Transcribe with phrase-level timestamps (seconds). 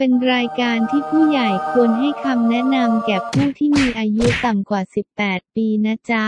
[0.00, 4.82] เป็นรายการที่ผู้ใหญ่ควรให้คำแนะนำแก่ผู้ที่มีอายุต่ำกว่า
[5.18, 6.26] 18 ปีนะจ๊ะ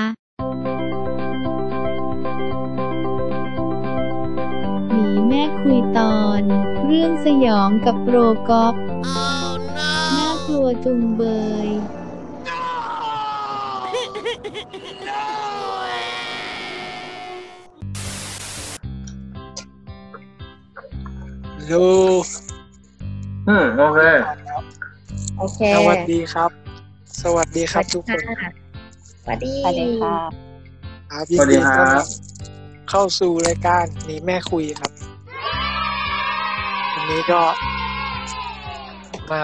[4.90, 6.42] หนีแม่คุยตอน
[6.86, 8.16] เรื่องสยองกับโปร
[8.48, 8.74] กอฟ
[9.76, 11.22] น่ากลัวจุงเบ
[11.66, 11.68] ย
[21.70, 21.84] ดู
[23.48, 24.00] อืมโอเค
[25.38, 26.50] โอเค สวัสดีครับ
[27.22, 28.22] สวัสดีครับทุกคน
[29.22, 30.14] สวัสดีสวัสดีค่ะ
[31.10, 32.06] ครับสวัสดีครับต้อนรับ
[32.90, 34.92] เข้าสู่รายการหนี่แม่คุยครับ
[36.94, 37.40] วันนี้ก็
[39.30, 39.40] มา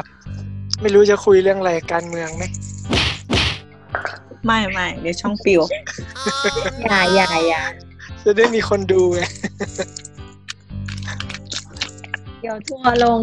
[0.80, 2.45] ไม่รู้จะคุยเรื่องอะไรการเมืองไหม
[4.46, 5.60] ไม่ไม่เดี๋ยวช่องปิว
[6.84, 7.62] อย่าอย่าอย่า
[8.24, 9.20] จะได้มีคนดูไง
[12.40, 13.20] เดี๋ยวทัวร์ลง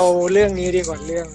[0.00, 1.26] เอาเรื่องนี้ดีกว่าเรื่อง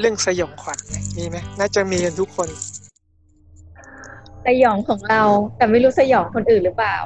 [0.00, 2.48] เรื่องสยองขวัญไหมมีไหมน่าจะมีกันทุกคน
[4.46, 5.22] สยองของเรา
[5.56, 6.96] แต่ไม่รู้สยองคนอื่นหรือเปล่า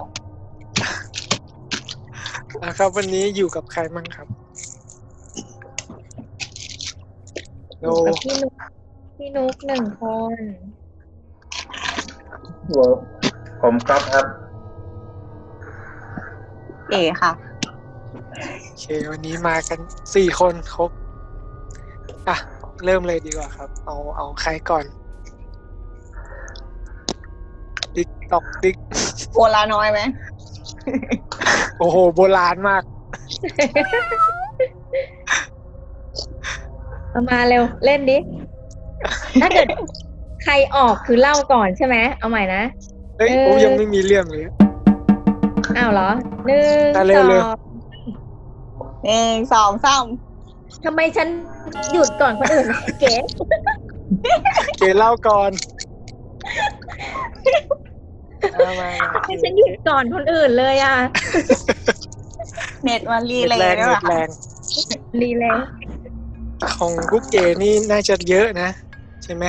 [2.65, 4.29] นะครับ วันนี้อยู่กับใครมั่งครับ
[7.81, 8.53] โนกับพี่นุก
[9.17, 10.03] พี่นุกหนึ่งค
[10.35, 10.39] น
[13.61, 14.27] ผมก๊อฟครับ
[16.91, 17.54] เอ๋ค่ะโอ
[18.87, 19.81] เค วันนี้มากัน
[20.15, 20.91] สี่คนครบ
[22.29, 22.37] อะ
[22.85, 24.85] เริ่มเลยดีกว่าครับ เอาเอาใครก่อน
[27.95, 28.77] ติ๊กตอกติ๊ก
[29.35, 30.01] โอลาน้อยไหม
[31.79, 32.83] โอ้โห โบราณมาก
[37.11, 38.19] เอามาเร็ว เล่นดิ
[39.43, 39.69] ถ้าเกิด
[40.45, 42.63] ใครออกคือเล่าก่อนใช่ไหม เอาใหม่นะ
[43.19, 44.43] เฮ้ยเออโอ้ยังไม่มีเรื่องเลย
[45.77, 46.09] อ้าวเหรอ
[46.47, 47.64] หนึ่งอะเร็สวอเร็ว ง
[49.05, 50.05] หนึ่งสองสาม
[50.85, 51.29] ทำไมฉัน
[51.93, 52.67] หยุดก่อนคนอื่น
[53.01, 53.15] เก๋
[54.79, 55.51] เกเล่าก่อน
[58.59, 60.97] มามามาทำไมฉันหยุดก่อนคนอื่นเลยอะ
[62.83, 64.29] เน็ตมารีเน็ตเลยแรงด้วยเน็เหรอตแรคะง
[65.21, 65.59] รีเลย
[66.77, 68.69] ของกุ๊กเกนี่น่าจะเยอะนะ
[69.23, 69.45] ใช่ไหม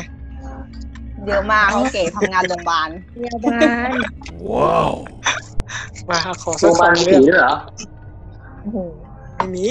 [1.27, 3.91] เยอะมากเขาเก๋ทำงานโรงพยาบาลพยาบาล
[6.09, 7.55] มาขอโรสักงพยาสบาอลงมีเรื่ผีองด้วยเหรอ
[8.61, 8.77] โอ้โห
[9.45, 9.67] ไม่มี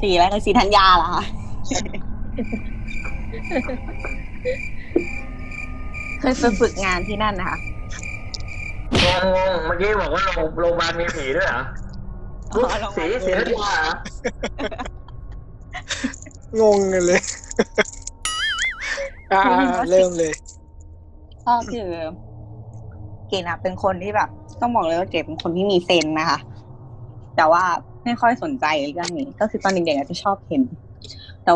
[0.00, 1.24] สีอะไรคือสีธัญญาเหรอคะ
[6.20, 7.58] เคยไปฝึกงานที่นั่นนะคะ
[9.04, 11.62] งงงงเมื่อกี้บอกว่าโรงโรงพยาบาลมีผีด้วยเหรอ
[12.52, 13.94] อ๋อโรงพยาบาลสีสีธัญญาเหรอ
[16.60, 17.20] งงกันเลย
[19.32, 19.42] อ่า
[19.90, 20.34] เริ่มเลย
[21.46, 21.90] ก็คือ
[23.34, 24.28] เก๋นะเป็นคนที่แบบ
[24.60, 26.38] ต้องบอกเลยว่าเก๋เป็นคนที่มีเซนส์นะคะ
[27.36, 27.62] แต่ว่า
[28.04, 28.64] ไม่ค่อยสนใจ
[28.94, 30.62] เรื่องนี้ ก็คือตอนเด็กๆอาจจะชอบเห็น
[31.44, 31.52] แต่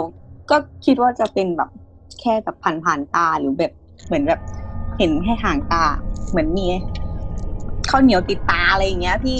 [0.50, 1.70] ก็คิดว่าจะเป็นแบบ
[2.20, 3.72] แค่แบบผ่านๆตาหรือแบบ
[4.06, 4.40] เหมือนแบบ
[4.98, 5.84] เห็นแค่ห่างตา
[6.30, 6.66] เหมือนมี
[7.90, 9.38] ข้าวเหนียวติดตาอะไรอย่างเงี้ย พี่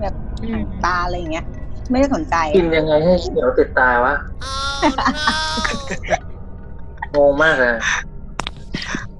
[0.00, 0.14] แบบ
[0.50, 1.44] ห่างตาอะไรอย่างเงี้ย
[1.90, 4.14] ไม่ได้สนใจกินยังไงให้เหนียวติดตาวะ
[7.16, 7.70] งงมากเลย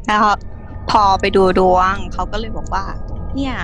[0.07, 0.23] แล้ว
[0.91, 2.85] พอไปดูดวงเขาก็เลยบอกว่า
[3.35, 3.55] เนี่ย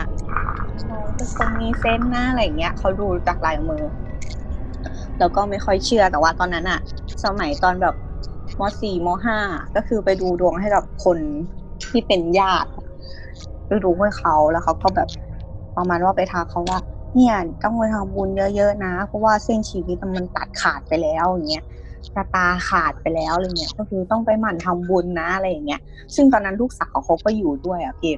[0.88, 3.82] เราเป็นคนมีเซนส์นะอะไรอย่างเงี้ยเขาดูจากลายมือ
[5.19, 6.81] แล้วก็ไม่ค่อยเชื่อแต่ว่าตอนนั้นอะ
[7.25, 7.94] สมัยตอนแบบ
[8.60, 9.38] มสี่มห้า
[9.76, 11.19] ก็คือไปดูดวงให้กับคน
[11.91, 12.70] ที่เป็นญาติ
[13.66, 15.09] ไปดูให้เขาแล้วเขาก็แบบ
[15.76, 16.78] ประมาณว่าไปทักเขาว่า
[17.15, 21.65] เนี่ยต้องไปทำบุญเยอะๆนะ เพราะว่าเส้นชีวิตมันตัดขาดไปแล้วอย่างเงี้ย
[22.14, 25.80] ชะตาขาดไปแล้วอะไรเงี้ยก็คือต้องไปหมั่นทำบุญนะอะไรอย่างเงี้ย
[26.14, 28.14] ซึ่งตอนนั้นลูกสาวเขาก็อยู่ด้วยอะพี่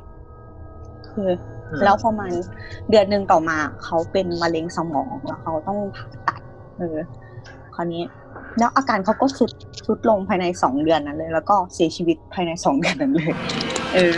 [1.11, 1.31] คือ
[1.71, 2.31] อืมแล้วพอมัน
[2.91, 6.41] เดือนหนึ่งต่อมาเขาเป็นมะเร็งสมองแล้วเขาต้องผ่าตัด
[6.79, 6.99] เออ
[7.75, 8.03] คราวนี้
[8.59, 9.51] แล้วอาการเขาก็สุด
[9.87, 13.33] สุดลงภายในสองเดือนนั้นเลย แล้วก็เสียชีวิตภายในสองเดือนนั้นเลย
[13.95, 14.15] เออ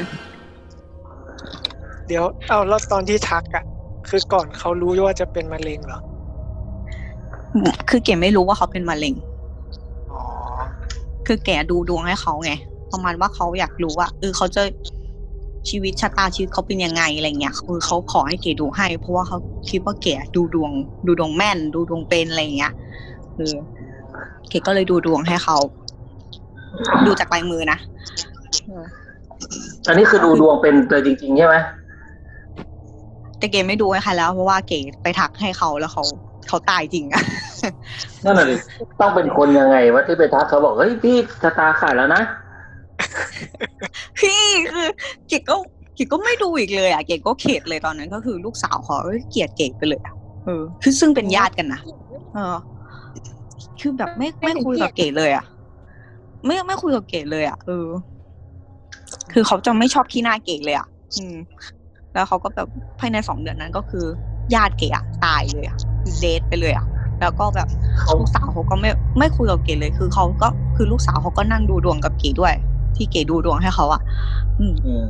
[2.06, 3.64] เดี๋ยวเอาแล้วตอนที่ทักอะ
[4.08, 6.00] คือก่อนเขารู้ว่าจะเป็นมะเร็งเหรอ
[7.88, 9.29] คือเก๋ไม่รู้ว่าเขาเป็นมะเร็งอ๋อ
[11.32, 12.52] คือแกดูดวงให้เขาไง
[12.92, 14.62] ประมาณว่าเขาอยากรู้ว่าเออเขาจะ
[15.68, 19.38] ชีวิตชะตาชีวิตเขาเป็นยังไงอะไรเงี้ยคือเขาขอให้เก๋ดูให้ เพราะว่าเขา
[19.70, 20.70] คิดว่าเก๋ดูดวง
[21.06, 22.72] ดูดวงแม่น ดูดวงเป็นอะไรเงี้ย
[23.36, 23.56] เออ
[24.48, 25.56] เก๋ก็เลยดูดวงให้เขา
[27.06, 27.78] ดูจากลายมือนะ
[28.66, 28.84] เออ
[29.86, 31.56] อันนี้คือดูดวงเป็นเลยจริงๆใช่ไหม
[33.38, 36.04] แต่เก๋ไม่ดูให้ใครแล้วเพราะว่าเก๋ไปทักให้เขาแล้วเขา
[36.48, 37.22] เขาตายจริงอะ
[38.24, 38.46] นั่นน่ะ
[39.00, 42.22] ต้องเป็นคนยังไงวะที่ไปทักเขาบอกเฮ้ยพี่ชะตาขาดแล้วนะ
[44.20, 44.42] พี่
[44.72, 44.86] คือ
[45.28, 45.56] เก๋ก็
[45.94, 48.96] เก๋ก็ไม่ดูอีกเลยอะเก๋ก็เข็ดเลยตอนนั้นก็คือลูกสาวเขา
[49.30, 50.14] เกลียดเก๋ไปเลยอะ
[50.44, 51.80] เออคือซึ่งเป็นญาติกันนะ
[52.34, 52.56] เออ
[53.80, 55.44] คือแบบไม่ไม่คุยกับเก๋เลยอะ
[56.44, 57.86] ไม่ไม่คุยกับเก๋เลยอะเออ
[59.32, 60.86] คือเขาจะไม่ชอบขี้หน้าเก๋เลยอะ
[61.16, 61.36] อืม
[62.14, 62.68] แล้วเขาก็แบบ
[63.00, 64.06] ภายในสองเดือนนั้นก็คือ
[64.54, 65.76] ญาติเก๋อะตายเลยอะ
[66.20, 66.86] เดทไปเลยอะ
[67.20, 67.68] แล้วก็แบบ
[67.98, 72.54] เขาลูกสาวเขาก็ไม่ไม่คุยกับเก๋เลยคือเขาก็คือลูกสาวเขาก็นั่งดูดวงกับเก๋ด้วย
[72.96, 74.00] ที่เก๋ดูดวงให้เขาอะ
[74.58, 75.04] อืมอืม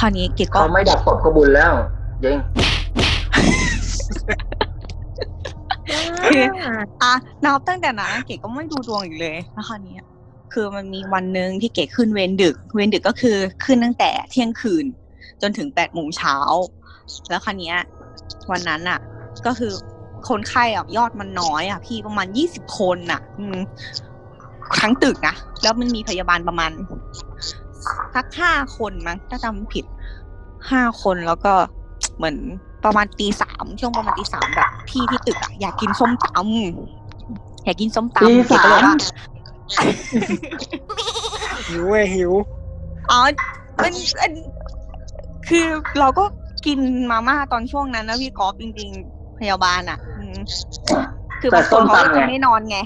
[0.00, 1.72] คราวนี้เก๋ก็เขาไม่ดับกดก็บุญแล้ว
[2.24, 2.36] จริง
[7.02, 7.12] อะ
[7.44, 9.96] นับตั้งแต่นั้นเก๋ก็ไม่ดูดวงอีกเลยแล้วคราวนี้
[10.52, 14.84] คือมันมีวันหนึ่งที่เก๋ขึ้นเวรดึก เวรดึกก็คือขึ้นตั้งแต่เที่ยงคืน
[15.42, 16.36] จนถึงแปดโมงเช้า
[17.28, 17.74] แล้วคราวนี้
[18.50, 18.98] วันนั้นอะ
[19.46, 19.72] ก็คือ
[20.30, 23.56] คนไข้อะยอดมันน้อยอะพี่ประมาณยี่สิบคนอะอืม
[24.80, 26.70] ทั้งตึกนะแล้วมันมีพยาบาลประมาณ
[28.14, 29.84] สักห้าคนมั้งถ้าจำไม่ผิด
[30.70, 31.52] ห้าคนแล้วก็
[32.16, 32.36] เหมือน
[32.84, 38.94] ประมาณตีสามช่วงประมาณตีสามแบบพี่ที่ตึกอะอยากกินส้มตำอยากกินส้มตำตีสามเก๋ก็เลยว่า
[41.68, 42.32] หิวไงหิว
[43.10, 43.20] อ๋อ
[43.82, 44.32] มันมัน
[45.48, 45.66] คือ
[45.98, 46.24] เราก็
[46.66, 46.78] กิน
[47.10, 50.11] มาม่าตอนช่วงนั้นนะพี่กอฟจริง ๆ พยาบาลอะอืม
[51.40, 52.78] คือบางคนเขาก็จะไม่นอนไง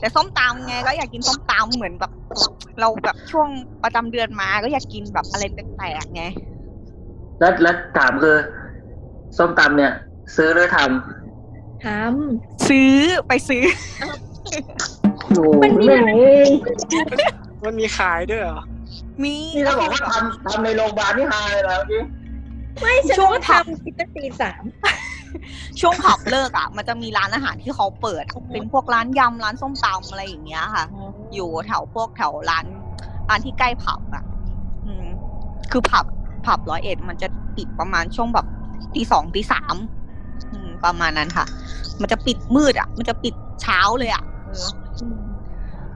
[0.00, 2.12] แต่ส้มตำไงก็อยากกินส้มตำเหมือนแบบ
[2.80, 3.48] เราแบบช่วง
[3.82, 6.24] ประจำเดือนมาก็อยากกินแบบอะไรแปลกๆไง
[7.38, 8.36] แล้วแล้วถามคือ
[9.38, 9.92] ส้มตำเนี่ย
[10.36, 10.78] ซื้อหรือท
[11.84, 11.86] ท
[12.68, 12.94] ซื้อ
[13.28, 16.38] ไปซื้อำโอ้มันมีเรื่องนี้
[17.64, 18.60] มันมีขายด้วยเหรอ
[19.22, 24.62] มีนี่ถ้าบอกว่าทำทำในโรงพยาบาลนี่ฮาเลยแล้วพี่ำไม่ฉันก็ทำคิดตั้งตีสาม
[25.80, 30.84] ช่วงผับเลิกอะ มันจะมีร้านอาหารที่เขาเปิด เป็นพวกร้านยำร้านส้มตำอะไรอย่างเงี้ยค่ะ
[31.34, 32.66] อยู่แถวพวกแถวร้าน
[33.28, 34.24] ร้านที่ใกล้ผับอะ
[34.86, 35.06] อืม
[35.70, 36.04] คือผับ
[36.46, 38.46] ผับร้อยเอ็ดมันจะปิดประมาณช่วงแบบ
[38.94, 39.76] ตีสองตีสาม
[40.52, 41.46] อืมประมาณนั้นค่ะ
[42.00, 44.66] มันจะปิดมืดอะ มันจะปิดเช้าเลยอะเออ
[45.00, 45.20] อืม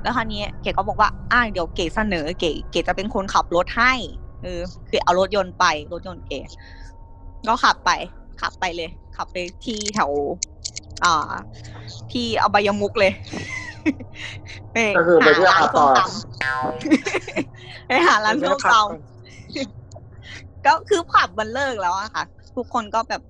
[0.03, 3.93] แล้วคราวนี้เก๋ก็บอกว่าอ่าเดี๋ยวเก๋เสนอเก๋เก๋จะเป็นคนขับรถให้
[4.43, 6.41] เออคือเอารถยนต์ไปรถยนต์เก๋
[7.49, 7.91] ก็ขับไป
[8.41, 10.11] ขับไปเลย ขับไปที่แถว
[11.05, 11.33] อ่า
[12.13, 13.13] ที่อบายมุกเลย
[14.73, 22.25] ไปก็คือไปเที่ยวหาร้านต่ส้อมตำไปหาร้านส้มตำก็คือผับมันเลิกแล้วอะค่ะ
[22.57, 23.23] ทุกคนก็แบบ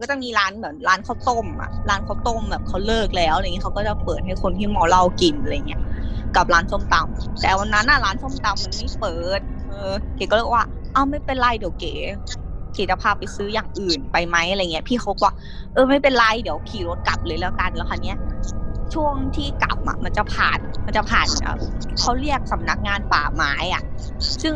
[0.00, 5.80] ก็จะมีร้านเหมือนร้านข้าวต้มอะร้านข้าวต้มแบบเขาเลิกแล้วอะไรเงี้ยเขาก็จะเปิดให้คนที่เมาเหล้ากินอะไรเงี้ย
[6.36, 11.94] กับร้านส้มตำแต่วันนั้นน่ะร้านส้มตำมันไม่เปิด เออเก๋ก็เลยว่าอ้าวไม่เป็นไรเดี๋ยวเก๋
[12.74, 15.34] เก๋จะพาไปซื้ออย่างอื่นไปไหมอะไรเงี้ยพี่เขาก็ว่า
[15.72, 18.18] เออไม่เป็นไรเดี๋ยวขี่รถกลับเลยแล้วกันแล้วคันเนี้ย
[18.94, 21.26] ช่วงที่กลับอะมันจะผ่านมันจะผ่าน
[21.98, 23.82] เขาเรียกสำนักงานป่าไม้อะ
[24.42, 24.54] ซึ่ง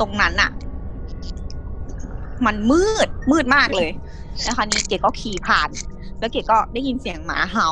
[0.00, 0.50] ตรงนั้นอะ
[2.46, 3.90] มันมืดมืดมากเลย
[4.42, 5.70] แล้วคราวนี้เก๋ก็ขี่ผ่าน
[6.18, 7.70] แล้วเก๋ก็ได้ยินเสียงหมาเห่า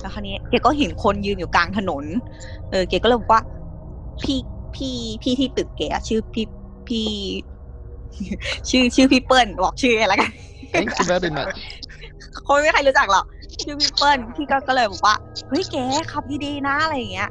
[0.00, 2.04] แล้วคราวนี้เก๋ก็เห็นคนยืนอยู่กลางถนน
[2.70, 3.42] เออเก๋ก็เลยบอกว่า
[4.22, 4.38] พี่
[4.74, 6.46] พี่พี่ที่ตึกเก๋อะชื่อพี่
[6.88, 7.06] พี่
[8.68, 10.32] ชื่อชื่อพี่เปิ้ลบอกชื่ออะไรกัน
[10.72, 11.56] Thank you very much.
[12.46, 13.24] คนไม่มีใครรู้จักหรอก
[13.62, 15.14] ชื่อพี่เปิ้ลพี่ก็ก็เลยบอกว่า
[15.48, 15.82] เฮ้ยเก๋
[16.12, 17.30] ขับดีๆนะอะไรอย่างเงี้ย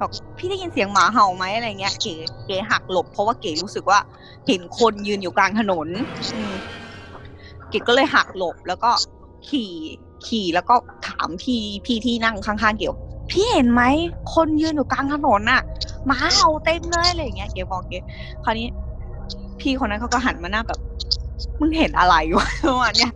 [0.00, 2.14] บอกพี่ได้ยินเสียงหมาเห่าไหมอะไรเงี้ยเก๋
[2.46, 3.98] เก๋หักหลบ เพราะว่าเก๋รู้สึกว่า
[4.46, 5.88] เห็นคนยืนอยู่กลางถนน
[6.34, 6.54] อืม
[7.70, 8.90] เก๋ก็เลยหักหลบแล้วก็
[9.48, 9.70] ขี่
[10.26, 10.74] ขี่แล้วก็
[11.06, 13.00] ถามพี่พี่ที่นั่งข้างๆเก๋ว่า
[13.30, 13.82] พี่เห็นไหม
[14.34, 15.62] คนยืนอยู่กลางถนนน่ะ
[16.06, 17.98] หมาเห่าเต็มเลยอะไรอย่างเงี้ยเก๋บอกเก๋
[18.44, 18.66] คราวนี้
[19.66, 20.80] พี่คนนั้นเขาก็หันมาหน้าแบบ
[21.60, 23.12] มึงเห็นอะไรวะประมาณเนี้ย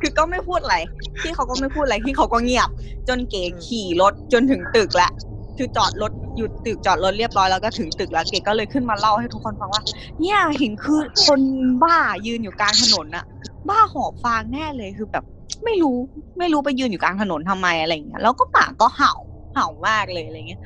[0.00, 0.76] คือก็ไม่พูดอะไร
[1.22, 2.68] พี่เขาก็ไม่พูดอะไรพี่เขาก็เงียบ
[3.08, 5.10] จนเก๋ขี่รถจนถึงตึกแล้ว
[5.56, 9.82] คือจอดรถหยุดตึกจอดรถเรียบร้อยแล้วก็ถึงตึกแล้วเก๋ก็เลยขึ้นมาเล่าให้ทุกคนฟังว่า
[10.20, 11.40] เนี่ยเห็นคือคน
[11.82, 13.24] บ้ายืนอยู่กลางถนนน่ะ
[13.68, 15.24] บ้าหอบฟางแน่เลยคือแบบ
[15.64, 15.96] ไม่รู้
[16.38, 19.12] ไม่รู้ไปยืนอยู่กลางถนนทำไมอะไรอย่างเงี้ยแล้วก็หมาก็เห่า
[19.54, 20.60] เห่ามากเลยอะไรเงี้ย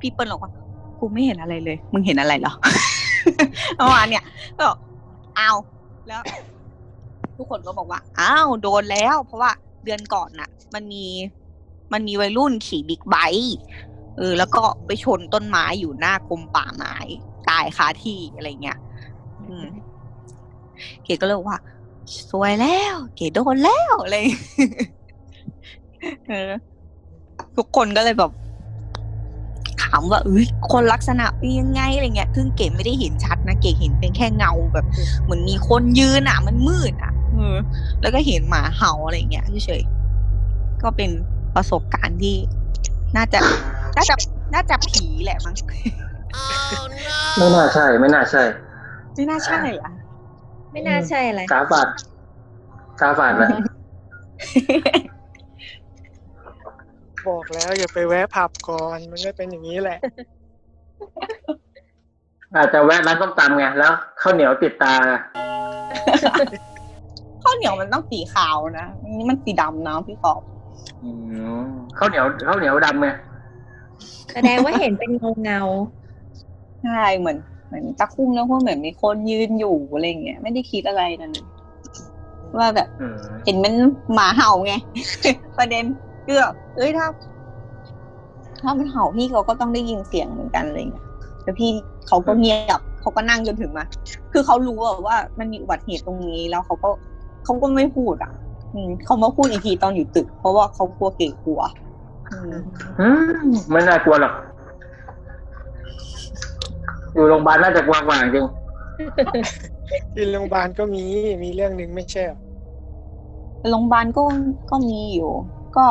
[0.00, 0.50] พี่เปิ้ลบอกว่า
[1.00, 2.54] กูไม่เห็นอะไรเลย มึงเห็นอะไรเหรอ
[3.80, 4.24] ประมาณเนี้ย
[4.58, 5.50] ก็บอา
[6.08, 6.20] แล้ว
[7.36, 9.50] ทุกคนก็บอกว่าอ้าวโดนแล้ว เพราะว่า
[9.84, 11.04] เดือนก่อนน่ะ มันมี
[11.92, 13.56] มันมีวัยรุ่นขี่บิ๊กไบค์
[14.16, 16.94] เออแล้วก็ไปชนต้นไม้อยู่หน้ากรมป่าไม้
[17.48, 18.78] ตายคาที่อะไรเงี้ย
[21.04, 21.58] เก๋ก็เลยว่า
[22.30, 24.16] สวยแล้ว เก๋โดนแล้วอะไร
[27.56, 34.86] ทุกคนก็เลยแบบามว่าเอ้ยคนลักษณะเป็นยังไงอะไรเงี้ยซึ่งเก๋ไม่ได้เห็นชัดนะเก๋เห็นเป็นแค่เงาแบบ
[35.22, 37.56] เหมือนมีคนยืนอะ มันมืดอะเออ
[38.00, 41.10] แล้วก็เห็นหมาเห่าอะไรเงี้ยเฉยๆก็เป็น
[41.54, 42.36] ประสบการณ์ที่
[43.16, 43.40] น่าจะ
[43.96, 44.14] น่าจะ
[44.54, 45.54] น่าจะผีแหละมั้ง
[47.36, 48.42] ไม่น่าใช่ ไม่น่าใช่
[49.14, 49.92] ไม่น่าใช่อะ
[50.72, 51.86] ไม่น่าใช่อะไรสาฝาด
[53.00, 53.48] สาฝาดนะ
[57.28, 59.98] บอกแล้วอย่าไปแวะผับก่อนมันก็เป็นอย่างนี้แหละ
[62.54, 64.94] อาจจะแวะร้านส้มตำไงแล้วข้าวเหนียวติดตา
[67.42, 70.42] ข้าวเหนียวมันต้องสีขาวนะอันนี้มันสีดำนะพี่กอบ
[71.02, 71.10] อื
[71.58, 71.64] ม
[71.98, 73.08] ข้าวเหนียวข้าวเหนียวดำไง
[74.32, 75.60] แสดงว่าเห็นเป็นเงาเงา
[76.84, 81.46] ใช่เหมือนเหมือนตะคุ่มแล้วก็เหมือนมีคนยืนอยู่อะไรเงี้ยไม่ได้คิดอะไรนั่นนะ
[82.58, 83.74] ว่าแบบ อืมเห็นมัน
[84.14, 84.74] หมาเห่าไง
[85.58, 85.84] ประเด็น
[86.26, 87.06] เกือบเอ้ยถ้า
[88.62, 91.06] ถ้ามันเห่าพี่เขาก็ต้องได้ยินเสียงเหมือนกันอะไรเงี้ย
[91.42, 91.70] แต่พี่
[92.08, 93.84] เขาก็เงียบเขาก็นั่งจนถึงมา
[94.32, 96.90] คือเขารู้อะว่ามันมีอุบัติเหตุตรงนี้ แล้วเขาก็
[97.44, 98.32] เขาก็ไม่พูดอะ
[98.74, 101.60] อืมเขามาพูดอีกทีตอนอยู่ตึก เพราะว่าเขากลัวเก๋กลัว
[102.30, 102.54] อืม
[103.00, 103.08] อื
[103.44, 104.34] มไม่น่ากลัวหรอก
[107.12, 108.46] อยู่โรงพยาบาลน่าจะกว้างกว่าจริง
[110.14, 111.02] ที่โรงพยาบาลก็มี
[111.42, 112.38] มีเรื่องหนึ่งไม่ใช่เหรอ
[113.70, 114.22] โรงพยาบาลก็
[114.70, 115.30] ก็มีอยู่
[115.76, 115.86] ก็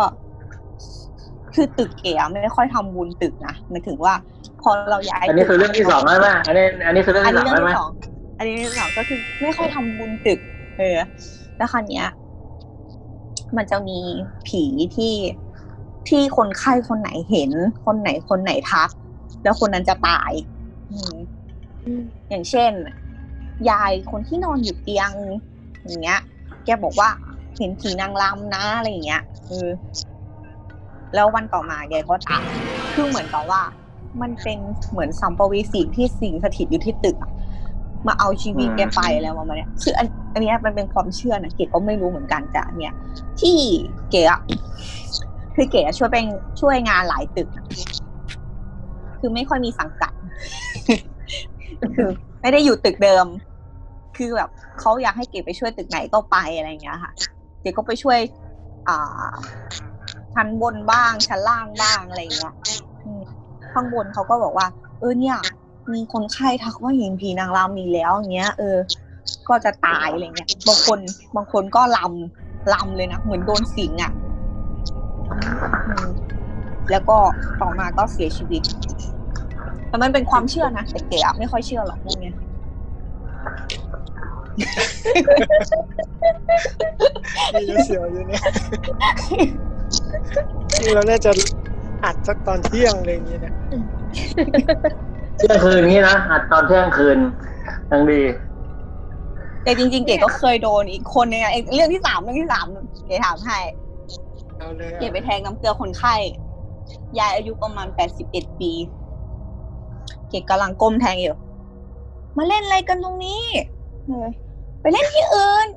[1.55, 4.13] คือตึกเก๋อะไม่ค่อยทำบุญตึกนะหมายถึงว่า
[4.61, 7.89] พอเราย้าย อันนี้คือเรื่องที่สองใช่ไหมอันนี้อันนี้คือเรื่องอันที่นี้สองเรื่องใช่ไหมที่สอง
[8.37, 10.39] อันนี้เรื่องที่สองก็คือไม่ค่อยทำบุญตึก
[10.79, 10.97] เออ
[11.57, 12.07] แล้วคราวเนี้ย
[13.57, 13.99] มันจะมี
[14.47, 14.63] ผี
[14.95, 15.15] ที่
[16.09, 17.51] ที่คนไข้คนไหนเห็น
[17.85, 18.89] คนไหนคนไหนทัก
[19.43, 20.31] แล้วคนนั้นจะตาย
[20.91, 21.15] อืม
[22.29, 22.71] อย่างเช่น
[23.69, 25.11] ยายคนที่นอนอยู่เตียง
[25.85, 26.19] อย่างเงี้ย
[26.65, 27.09] แกบอกว่า
[27.57, 29.67] เห็นผีนางรำนะอะไรอย่างเงี้ยเออ
[31.13, 32.47] แล้ววันต่อมาแกก็ตาย
[32.93, 33.61] คือเหมือนกับว่า
[34.21, 34.57] มันเป็น
[34.91, 37.31] เหมือนสัมภเวสีที่สิงสถิตอยู่ที่ตึกอะ
[38.07, 42.93] มาเอาชีวิตแกไปแล้วประมาณเนี้ยคืออันอันเนี้ยมันเป็นความเชื่อนะเก๋ก็ไม่รู้เหมือนกันแต่อันเนี้ย
[43.39, 43.57] ที่
[44.11, 44.41] เก๋อะ
[45.55, 46.25] คือเก๋อะช่วยเป็น
[46.61, 47.65] ช่วยงานหลายตึกอะ
[49.19, 50.13] คือไม่ค่อยมีสังกัด
[51.95, 52.09] คือ
[52.41, 53.25] ไม่ได้อยู่ตึกเดิม
[54.17, 57.11] คือแบบเขาอยากให้เก๋ไปช่วยตึกไหนก็ไปอะไรอย่างเงี้ยค่ะ
[57.61, 58.19] เก๋ก็ไปช่วย
[58.87, 59.33] อ่า
[60.35, 62.53] ชั้นบนบ้าง ชั้นล่างบ้างอะไรอย่างเงี้ย
[63.05, 63.21] อืม
[63.73, 64.67] ข้างบนเขาก็บอกว่า
[64.99, 65.37] เออเนี่ย
[65.93, 68.77] มีคนไข้ทักว่าเห็นผีนางรำมีแล้วอย่างเงี้ย เออ
[69.47, 70.99] ก็จะตายอะไรเงี้ยบางคน
[71.35, 74.11] บางคนก็ลำลำเลยนะเหมือนโดนสิงอะ
[75.87, 76.07] อืม
[76.91, 77.17] แล้วก็
[77.61, 78.61] ต่อมาก็เสียชีวิต
[79.87, 82.35] แต่มันเป็นความเชื่อนะแต่เก๋อะไม่ค่อยเชื่อหรอกพวกเนี้ย
[87.53, 88.43] มีเสียวอยู่เนี่ย
[90.81, 91.31] นี่เราน่าจะ
[92.03, 93.53] อัดสักตอนเที่ยงเลยอย่างนี้นะ
[95.37, 97.17] เที่ยงคืนนี้นะอัดตอนเที่ยงคืน
[97.91, 98.21] ยังดี
[99.63, 102.65] แต่จริงๆ เก๋ก็เคยโดนอีกคนนึงอะไอ้เรื่องที่สามเรื่องที่สาม
[103.05, 103.59] เก๋ถามให้
[104.57, 106.15] เอาเลยเก๋ไปแทงน้ำเกลือคนไข้
[107.19, 108.71] ยายอายุประมาณแปดสิบเอ็ดปี
[110.29, 111.35] เก๋กำลังก้มแทงอยู่
[112.37, 113.43] มาเล่นอะไรกันตรงนี้
[114.05, 114.27] เออ
[114.81, 115.67] ไปเล่นที่อื่น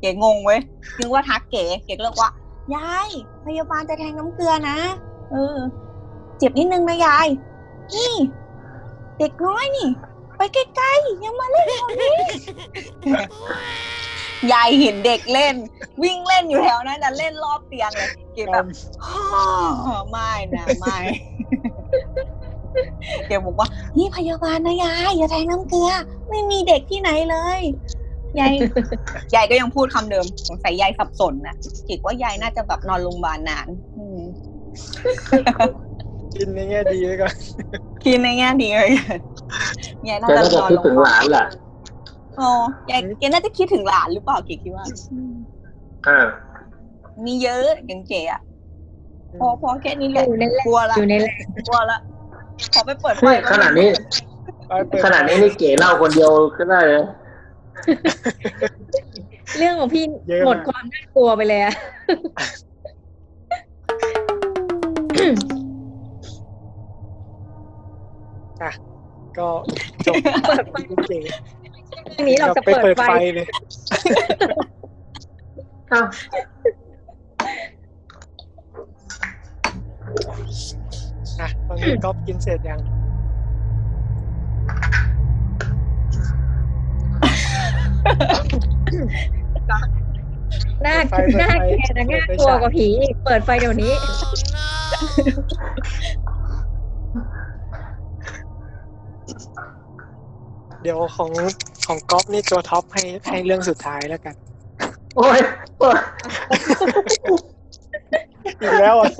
[0.00, 0.60] เก๋งงเว้ย
[0.98, 2.30] นึกว่าทักเก๋ เก๋ก็เลยว่า
[2.74, 3.08] ยาย
[3.46, 4.78] พยาบาลจะแทงน้ำเกลือนะ
[5.30, 5.58] เออ
[6.38, 7.26] เจ็บนิดนึงนะยาย
[7.94, 8.14] นี่
[9.18, 9.88] เด็กน้อยนี่
[10.36, 12.16] ไปใกล้ๆยังมาเล่นแถวนี้
[14.52, 15.56] ยายเห็นเด็กเล่น
[16.02, 18.66] วิ่งเล่นอยู่แถวนั้นนะเล่นรอบเตียงเลยเก๋แบบ
[20.10, 20.96] ไม่นะไม่
[23.26, 25.90] เดี๋ยวบอกว่า นี่พยาบาลนะยายอย่าแทงน้ำเกลือ
[26.28, 27.60] ไม่มีเด็กที่ไหนเลย
[28.40, 28.54] ยาย
[29.34, 31.56] ยายก็ยังพูดคำเดิมสงสัยยายสับสนนะ
[31.88, 33.66] คิดว่ายายน่าจะแบบนอนโรงพยาบาลนาน
[33.98, 34.20] อืม
[36.34, 37.34] กินในแง่ดีไว้ก่อน
[38.02, 39.20] คิดในแง่ดีเลยกัน
[40.08, 41.46] ยายน่าแกจะน่าจะนอนคิดโรงพถึงยาหบาลาลนแหละ
[42.40, 42.50] อ๋อ
[42.90, 44.86] ยายแกน่าจะคิดถึงหลานหรือเปล่าเก๋คิดว่า
[46.04, 46.26] เออ
[47.24, 48.40] มีเยอะอย่างเก๋อะ
[49.40, 51.34] พอพอแค่นี้แหละอยู่ในแหละกลัวละอยู่ในแหละ
[51.68, 51.98] กลัวละ
[52.72, 53.88] ขอไปเปิดไฟนี่ขนาดนี้
[54.68, 57.02] ไปเปิดขนาดนี้นี่เก๋เล่าคนเดียวก็ได้เลย
[59.58, 61.74] เรื่องของพี่เยอะหมดมากความน่ากลัวไปเลยอะ
[68.62, 68.70] อะ
[69.38, 69.48] ก็
[70.06, 70.14] จบ
[70.44, 70.76] เปิดไฟ
[71.06, 71.18] เก๋
[72.14, 73.46] ทีนี้เราจะไปเปิดเปิดไฟไฟเลย
[75.90, 76.00] เอ้า
[81.40, 82.80] อะตอนนี้ก๊อฟกินเสร็จยัง
[90.82, 93.92] หน้าเปิดไฟหน้าเปิดไฟแกนะเปิน่าดไฟกลัวฉายกว่าผีอีกเปิดไฟเดี๋ยวนี้
[100.82, 101.30] เดี๋ยวของ
[101.86, 104.34] ของก๊อฟนี่ตัวท็อปให้ให้เรื่องสุดท้ายแล้วกัน
[105.16, 105.38] โอ้ย
[105.78, 105.98] โอ้ย
[108.60, 109.10] อีกแล้วอะ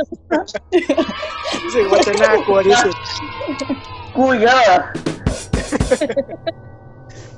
[1.62, 2.94] รู้สึกว่าจะน่ากลัวที่สุด
[4.16, 4.78] กูอีกแล้วเหรอ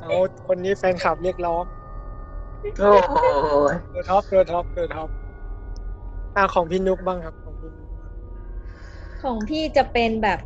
[0.06, 1.64] เอาคนนี้แฟนคลับเรียกร้อง
[2.78, 3.54] โอ้โห
[3.92, 5.08] ตัวท็อปตัวท็อปตัวท็อป
[6.36, 7.88] อ่าของพี่นุกบ้างครับ ของพี่นุก
[9.22, 10.38] ของพี่จะเป็นแบบ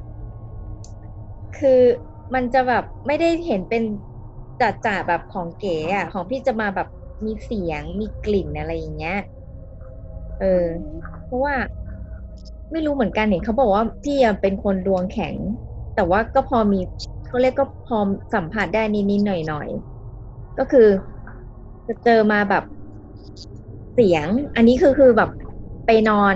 [1.59, 1.81] คือ
[2.35, 3.83] มันจะแบบไม่ได้เห็นเป็น
[4.61, 6.89] จัดจ่าแบบของเก๋อะของพี่จะมาแบบ
[7.25, 9.19] มีเสียงมีกลิ่นอะไรอย่างเงี้ย
[10.41, 10.67] เออ
[11.25, 11.55] เพราะว่า
[12.73, 15.35] ไม่รู้เหมือนกันเห็นเขาบอกว่าพี่อะเป็นคนดวงแข็ง
[15.95, 16.81] แต่ว่าก็พอมี
[17.31, 17.99] เขาเรียกก็พอ
[18.35, 20.89] สัมผัสได้นิดๆหน่อยๆก็คือ
[21.87, 22.65] จะเจอมาแบบ
[23.95, 25.31] เสียง อันนี้คือคือแบบ
[25.87, 26.35] ไปนอน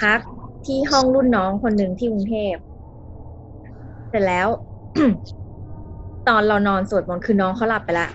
[0.00, 0.18] พัก
[0.66, 2.54] ที่ห้องรุ่นน้องคนหนึ่งที่กรุงเทพ
[4.10, 4.48] เสร็จแล้ว
[6.28, 8.08] ตอนเรานอนสวดมนต์คือน้องเขาหลับไปละ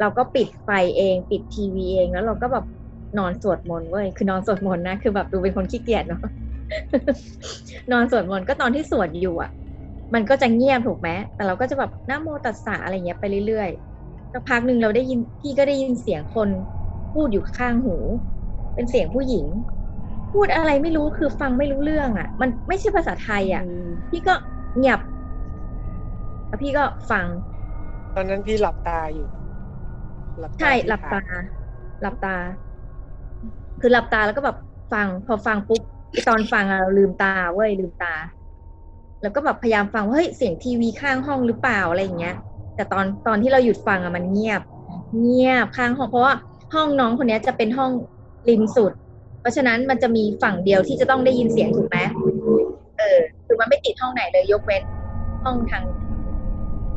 [0.00, 2.64] เราก็ปิดไฟเอง ปิดทีวีเองแล้วเราก็แบบ
[3.18, 6.20] นอนสวดมนต์เว้ยคือนอนสวดมนต์นะคือแบบดูเป็นคนขี้เกียจเนาะ
[7.92, 9.50] นอนสวดมนต์ก็ตอนที่สวดอยู่อะ
[10.14, 16.50] มันก็จะเงียบถูกไหมแต่เราก็จะแบบนะโมตัสสะอะไรเงี้ยไปเรื่อยๆสักพักหนึ่งเราได้ยินพี่ก็ได้ยินเสียงคน
[17.12, 17.96] พูดอยู่ข้างหู
[18.74, 19.46] เป็นเสียงผู้หญิง
[20.32, 23.62] พูดอะไรไม่รู้คือฟังไม่รู้เรื่องอะ มันไม่ใช่ภาษาไทยอะ
[24.10, 24.34] พี่ก็
[24.76, 25.00] เงียบ
[26.48, 27.26] แล้วพี่ก็ฟัง
[28.14, 29.28] ตอนนั้นพี่หลับตาอยู่
[30.38, 31.16] หลับตาใช่ที่หลับตาผ
[32.00, 32.30] หลับตา
[33.80, 34.56] คือหลับตาแล้วก็แบบ
[34.92, 35.82] ฟัง พอฟังปุ๊บ
[36.26, 38.08] ตอนฟังอะเราลืมตาเว้ยลืมตา
[39.22, 42.36] แล้วก็แบบพยายามฟังว่าเฮ้ยเสียงทีวีข้างห้องหรือเปล่าอะไรอย่างเงี้ย
[42.76, 44.60] แต่ตอนตอนที่เราหยุดฟังอะมันเงียบ
[45.20, 46.34] เงียบข้างห้องเพราะว่า
[46.74, 47.90] ห้องน้องคนนี้จะเป็นห้อง
[48.48, 48.92] ริมสุด
[49.40, 51.98] เพราะฉะนั้นมันจะมีฝั่งเดียวที่จะต้องได้ยินเสียงถูกไหม
[52.98, 54.82] เออคือมันไม่ติดห้องไหนเลยยกเว้น
[55.44, 55.82] ห้องทาง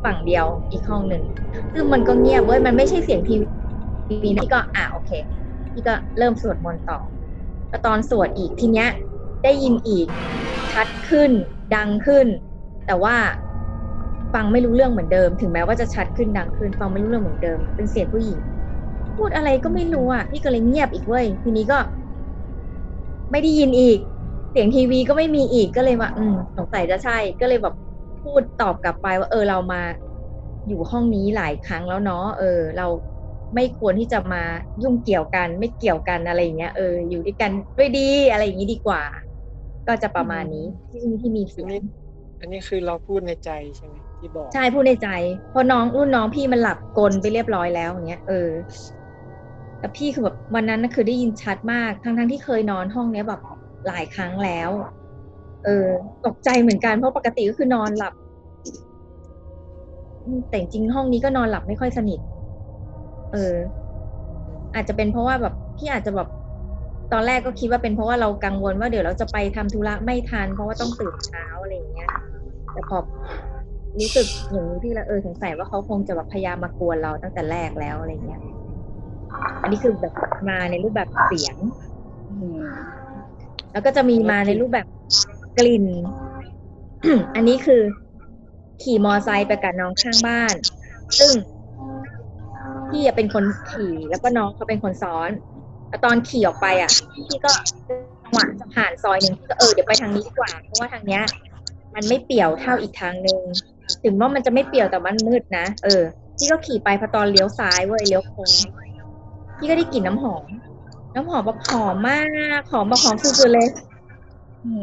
[0.04, 1.22] ฝั่งเดียวอีกห้องหนึ่ง
[1.72, 3.36] ซึ่งมันก็เงียบเว้ยมันไม่ใช่เสียงที
[4.22, 5.10] วีนะพี่ก็อ่าโอเค
[5.72, 6.98] พี่ก็เริ่มสวดมนต์ต่อ
[7.68, 8.88] แล้วตอนสวดอีกทีเนี้ย
[9.44, 10.06] ได้ยินอีก
[10.72, 11.30] ชัดขึ้น
[11.74, 12.26] ดังขึ้น
[12.86, 13.16] แต่ว่า
[14.34, 18.38] ฟังไม่รู้เรื่องเหมือนเดิม ถึงแม้ว่าจะชัดขึ้นดังขึ้น ฟังไม่รู้เรื่องเหมือนเดิม เป็นเสียงผู้หญิง
[19.16, 21.78] พูดอะไรก็ไม่รู้อะ พี่ก็เลยเงียบอีกเว้ย ทีนี้ก็
[23.30, 23.98] ไม่ได้ยินอีก
[24.50, 27.74] เสียงทีวีก็ไม่มีอีก ก็เลยว่า อืม สงสัยจะใช่ ก็เลยแบบ
[28.22, 29.82] พูดตอบกลับไปว่า เออ เรามา
[30.68, 32.86] อยู่ห้องนี้หลายครั้งแล้วเนาะ เออ เรา
[33.54, 34.42] ไม่ควรที่จะมา
[34.82, 39.02] ยุ่งเกี่ยวกัน ไม่เกี่ยวกันอะไรอย่างเงี้ย เออ อยู่ด้วยกันด้วยดี อะไรอย่างนี้ดีกว่า
[39.86, 41.80] ก็จะประมาณนี้ที่ที่มีเสีอันยงนี้
[42.40, 45.08] อันนี้คือเราพูดในใจใช่ไหมที่บอกใช่พูดในใจ
[45.50, 48.50] เพราะน้องรุ่นน้องพี่มันหลับกลไปเรียบร้อยแล้วอย่างเงี้ยเออ
[49.78, 53.40] แต่พี่คือแบบวันนั้นนะคือได้ยินชัดมากทั้งทั้งๆที่เคยนอนห้องเนี้ยแบบ
[53.86, 54.70] หลายครั้งแล้ว
[55.64, 55.86] เออ
[56.26, 58.14] ตกใจเหมือนกันเพราะปกติก็คือนอนหลับ
[60.24, 62.20] อืมแต่จริงๆห้องนี้ก็นอนหลับไม่ค่อยสนิท
[63.32, 63.54] เออ
[64.74, 66.28] อาจจะเป็นเพราะว่าแบบพี่อาจจะแบบ
[67.12, 72.10] ตอนแรกก็คิดว่าเป็นเพราะว่าเรากังวลว่าเดี๋ยวเราจะไปทำธุระไม่ทันเพราะว่าต้องตื่นเช้าอะไรอย่างเงี้ย
[72.72, 72.98] แต่พอ
[74.00, 78.40] รู้สึกอย่างนี้พี่ละเออสงสัยว่าเขาคงจะแบบพยายามมากวนเราตั้งแต่แรกแล้วอะไรเงี้ย
[79.62, 80.14] อันนี้คือแบบ
[80.48, 81.56] มาในรูปแบบเสียง
[83.72, 84.86] แล้วก็จะมีมาในรูปแบบ
[85.58, 85.84] กลิ่น
[87.34, 87.82] อันนี้คือ
[88.82, 90.54] ขี่มอไซค์ไปกับน้องข้างบ้าน
[91.18, 91.32] ซึ่ง
[92.90, 95.30] พี่อะเป็นคนขี่แล้วก็น้องเขาเป็นคนซ้อน
[95.90, 96.90] แล้วตอนขี่ออกไปอะ
[97.28, 97.52] พี่ก็
[98.22, 101.22] จังหวะจะผ่านซอยหนึ่งก็เออเดี๋ยวไปทางนี้ดีกว่าเพราะว่าทางเนี้ย
[101.94, 103.40] มันไม่เปี่ยวเท่าอีกทางหนึ่ง
[104.04, 106.02] ถึงว่ามันจะไม่เปี่ยวแต่มันมืดนะเออ
[106.36, 108.52] พี่ก็ขี่ไปพอตอนเลี้ยวซ้ายเว้ยเลี้ยวโค้ง
[109.56, 110.44] พี่ก็ได้กลิ่นน้ำหอม
[111.14, 112.20] น้ำหอมแบบหอมมา
[112.58, 113.68] กหอมแบบหอมสุดๆเลย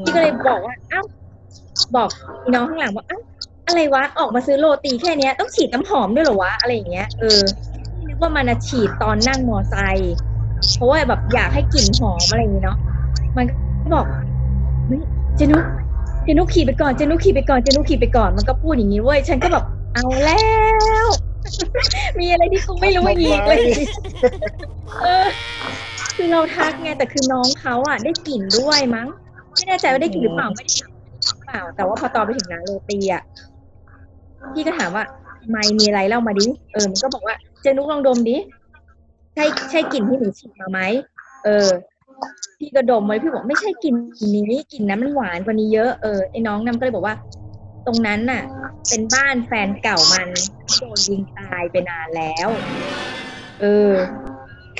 [0.03, 1.01] พี่ก็เลยบอกว่าเอ้า
[1.95, 2.09] บอก
[2.55, 3.19] น้องข้างหลังว่าเอ้า
[3.67, 7.41] อะไรวะออกมาซื้อโรตีแค่เนี้ยต้องฉีดน้ำหอมด้วยเหรอวะอะไรอย่างเงี้ยเออ
[8.07, 10.13] นึกว่ามันอะฉีดตอนนั่งมอไซค์
[10.75, 12.77] เพราะว่าแบบอยากให้กลิ่นหอมอะไรอย่างเงี้เนาะ
[13.37, 13.45] มัน
[13.83, 14.05] ก็บอก
[14.87, 15.01] เฮ้ย
[15.37, 15.63] เจนุก
[16.23, 20.43] เจนุกขี่ไปก่อนเจนุกขี่ไปก่อนเจนุกขี่ไปก่อนมันก็พูดอย่างนี้เว้ยฉันก็แบบเอาแล้
[21.05, 21.07] ว
[22.19, 23.59] มีอะไรที่กูไม่รู้อีกเลย
[25.01, 25.25] เออ
[26.15, 29.07] คือเราทักไงแต่คือน้องเขาอะ ได้กลิ่นด้วยมั้ง
[29.53, 30.87] ไม่แน่ใจว่าได้กลิ่นหรือเปล่าไม่ได้กลิ่น
[31.25, 33.23] หรือเปล่า แต่ว่าพอตอนไปถึงร้านโรตีอะ
[34.53, 35.03] พี่ก็ถามว่า
[35.49, 38.37] ไมมีอะไรเล่ามาดิเออมันก็บอกว่าเจนุกลองดมดิ
[39.37, 40.79] ช่ใช่กลิ่นที่หนูฉีดมาไหม
[41.45, 41.69] เออ
[42.57, 43.95] พี่ก็ดมไว้พี่บอกไม่ใช่กลิ่น
[44.33, 47.15] นี้กลิ่นนั้นมันหวานกว่านี้เยอะ เออไอ้น้องนั่นก็เลยบอกว่า
[47.85, 48.43] ตรงนั้นน่ะ
[48.89, 50.27] เป็นบ้านแฟนเก่ามัน
[50.79, 52.49] โดนยิงตายไปนานแล้ว
[53.61, 53.93] เออ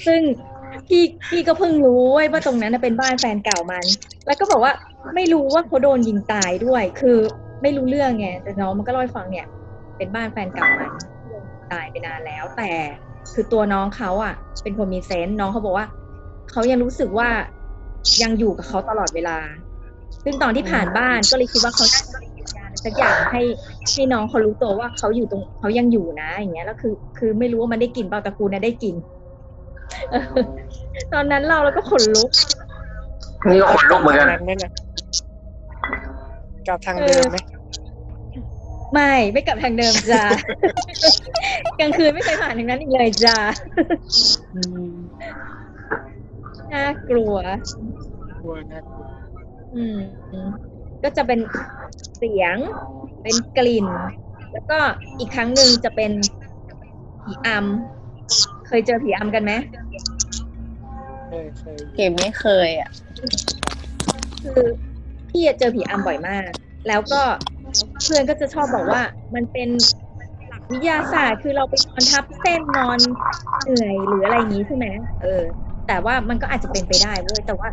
[0.06, 0.22] ซึ่ง
[0.88, 3.86] พี่พี่ก็เพิ่งรู้ว่าตรงนั้นเป็นบ้านแฟนเก่ามัน
[4.28, 4.74] แล้วก็บอกว่า
[5.16, 7.18] ไม่รู้ว่าเขาโดนยิงตายด้วย คือ
[7.62, 9.48] ไม่รู้เรื่องไงแต่น้องมันก็เล่าให้ฟังเนี่ย
[9.98, 10.92] เป็นบ้านแฟนเก่ามัน
[11.28, 11.44] โดน
[11.74, 12.72] ตายไปนานแล้วแต่
[13.34, 15.86] คือตัวน้องเขาอะ เป็นคนมีเซนส์น้องเขาบอกว่า
[16.52, 17.30] เขายังรู้สึกว่า
[18.24, 19.38] ยังอยู่กับเขาตลอดเวลา
[20.24, 23.42] ซึ่งตอนที่ผ่านบ้านก็เลยคิดว่าเขาน่าจะติดยาในสักอย่างให้
[23.94, 28.96] ให้น้องเขารู้ตัวว่าเขาอยู่ตรงเขายังอยู่นะ อย่างเงี้ยแล้วคือ คือไม่รู้ว่ามันได้กลิ่นเปล่าแต่กูนะได้กลิ่น
[30.12, 30.22] เออ
[31.14, 32.30] ตอนนั้นเราแล้วก็ขนลุก
[33.50, 34.72] นี่ก็ขนลุกเหมือนกันทางไหมเนี่ย
[36.68, 37.38] กลับทางเดิมไหม
[38.94, 40.24] ไม่ไม่กลับทางเดิมจ้า
[41.80, 43.38] กลางคืนไม่เคยผ่านทางนั้นอีกเลยจ้า
[44.56, 44.94] อืม
[46.74, 47.36] น่ากลัว
[48.42, 49.08] กลัวนะกลัว
[49.76, 50.00] อืม
[50.32, 50.50] อืม
[51.04, 51.40] ก็จะเป็น
[52.18, 52.56] เสียง
[53.24, 53.88] เป็นกลิ่น
[54.54, 54.80] แล้วก็
[55.20, 56.12] อีกครั้งหนึ่งจะเป็น
[57.24, 59.54] ผีอำเคยเจอผีอำกันไหม
[61.28, 62.90] เคยเคยเกมไม่เคยอะ
[64.44, 64.62] คือ
[65.30, 66.50] พี่อะเจอผีอำบ่อยมาก
[66.88, 67.22] แล้วก็
[68.04, 69.02] เพื่อนก็จะชอบบอกว่า
[69.36, 69.70] มันเป็น
[70.48, 73.00] หลักวิทยาศาสตร์คือเราไปนอนทับเส้นนอน
[73.64, 74.86] เหนื่อยหรืออะไรอย่างนี้ใช่ไหม
[75.22, 75.44] เออ
[75.88, 77.70] แต่ว่ามันก็อาจจะเป็นไปได้เว้ยแต่ว่า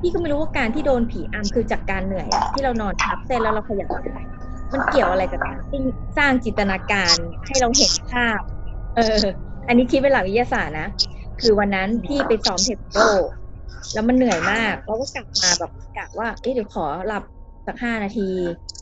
[0.00, 4.22] พี่ก็ไม่รู้ว่าการที่โดนผีอำคือจากการเหนื่อยอะที่เรานอนทับเส้นแล้วเราขยับไม่ได้
[4.72, 5.80] มันเกี่ยวอะไรกับการที่
[6.18, 7.16] สร้างจินตนาการ
[7.46, 8.40] ให้เราเห็นภาพ
[8.96, 9.22] เออ
[9.68, 10.88] อันนี้คิดเป็นหลักวิทยาศาสตร์นะ
[11.40, 12.98] คือวันนั้นพี่ไปซ้อมเทคโด
[13.92, 17.22] แล้วมันเหนื่อยมากเราก็กลับมาแบบกะว่าเอ๊ะเดี๋ยวขอหลับ
[17.66, 18.28] สักห้านาที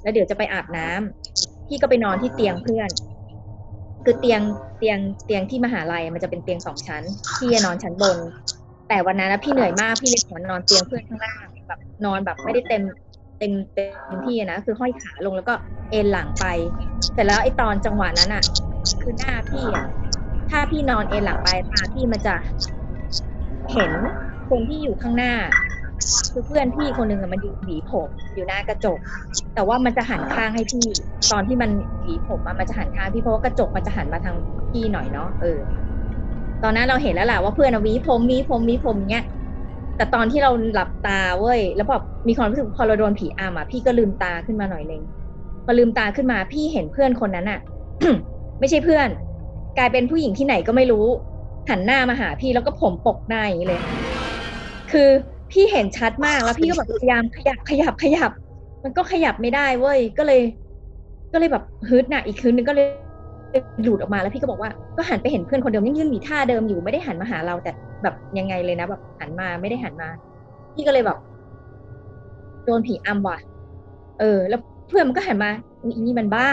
[0.02, 2.90] แล้วเดี๋ยวจะไปอาบน้ำพี่ก็ไปนอนที่เตียงเพื่อน
[4.04, 4.40] คือเตียง
[4.78, 7.02] เตียงเตียงที่มหาลัยมันจะเป็นเตียงสองชั้น
[7.38, 8.18] พี่นอนชั้นบน
[8.88, 12.82] แต่วันนั้นนะพี่เหนื่อยมากพี่เลยขอนอนเตียงเพื่อนข้างล่างแบบนอนแบบไม่ได้เต็ม
[13.38, 13.84] เต็มเต็
[14.14, 15.54] มที่นะคือห้อยขาลงแล้วก็
[15.90, 16.46] เอนหลังไป
[17.14, 18.44] แต่แล้วไอ้ตอนจังหวะนั้นอะ
[19.02, 19.86] คือหน้าพี่อะ
[20.50, 22.34] ถ้าพี่นอนเอนหลังไปตาพี่มันจะ
[23.72, 23.90] เห็น
[24.48, 25.34] คนที่อยู่ข้างหน้า
[26.32, 28.98] คือเพื่อนพี่คนหนึ่งอะมันยู่หวีผมอยู่หน้ากระจก
[29.54, 30.86] แต่ว่ามันจะหันข้างให้พี่
[31.32, 34.34] ตอนที่มันหวีผมอะมันจะหันข้างพี่เพราะว่ากระจกมันจะหันมาทาง
[34.70, 35.58] พี่หน่อยเนาะเออ
[36.62, 39.24] ตอนนั้นเราเห็นแล้วแหละว่าเพื่อนอะหวีผมหวีผมหวีผมเงี้ย
[39.96, 45.02] แต่ตอนที่เราหลับตาเว้ยแล้วแบบมีความรู้สึกพอเราโดนผีอำอะพี่ก็ลืมตาขึ้นมาหน่อยนึง
[45.64, 47.60] พอลืมตาขึ้นมาพี่เห็นเพื่อนคนนั้นอะ
[48.60, 49.08] ไม่ใช่เพื่อน
[49.78, 51.04] กลายเป็นผู้หญิงที่ไหนก็ไม่รู้
[51.70, 53.80] หันหน้ามาหาพี่แล้วก็ผมปกหน้าอย่างนี้เลย
[54.92, 55.08] คือ
[55.52, 58.30] พี่เห็นชัดมากแล้วพี่ก็แบบพยายามขยับขยับขยับ
[58.84, 60.40] มันก็ขยับไม่ได้เว้ยก็เลย
[61.32, 62.86] ก็เลยแบบฮึดน่ะอีกคืนนึงก็เลย
[63.82, 67.70] หลุดออกมาแล้วพี่ก็บอกว่าก็หันไปเห็นเพื่อนคนเดิมยังยืนมีท่าเดิมอยู่ไม่ได้หันมาหาเราแต่
[68.02, 70.08] แบบยังไงเลยนะแบบหันมาไม่ได้หันมา
[70.74, 71.18] พี่ก็เลยแบบ
[72.64, 73.38] โดนผีอำว่ะ
[74.20, 76.48] เออ แล้วเพื่อนมันก็หันมาอีนี่มันบ้า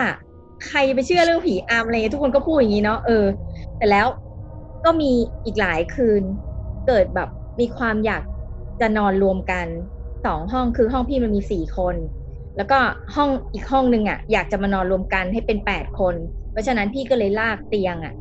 [0.67, 3.25] ใครไปเชื่อเรื่องผีอำอะไรเงี้ยทุกคนก็พูดอย่างนี้เนาะเออ
[3.77, 4.07] แต่แล้ว
[4.85, 5.11] ก็มี
[5.45, 6.23] อีกหลายคืน
[6.87, 8.21] เกิดแบบมีความอยาก
[8.79, 9.67] จะนอนรวมกัน
[10.25, 11.95] สองห้องคือห้องพี่มันมีสี่คน
[12.57, 12.77] แล้วก็
[13.15, 16.15] ห้องอีกห้องหนึ่งอะ อยากจะมานอนรวมกันให้เป็นแปดคน
[16.51, 18.13] เพราะฉะนั้นพี่ก็เลยลากเตียงอะ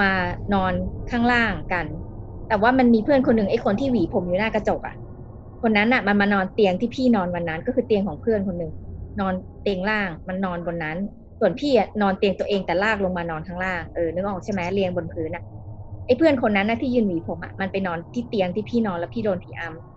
[0.00, 0.10] มา
[0.54, 0.72] นอน
[1.10, 1.86] ข้างล่างกัน
[2.48, 4.94] แต่ว่ามันมีเพื่อนคนหนึ่งไอ้คนที่หวีผมอยู่หน้ากระจกอะ
[5.62, 8.72] คนนั้นอะมันมานอนเตียงที่พี่นอนวันนั้น ก็คือเตียงของเพื่อนคนหนึ่ง
[9.20, 10.98] นอนเตียงล่างมันนอนบนนั้น
[11.38, 15.42] ส่วนพี่อะนอนเตียงตัวเองแต่ลากลงมานอนข้างล่างเออนึกออกใช่ไหมเรียงบนพื้นอะ
[16.06, 19.89] ไอ้เพื่อนคนนั้นนะที่ยืนหวีผมอะมันไปนอนที่เตียงที่พี่นอนแล้วพี่โดนผีอำ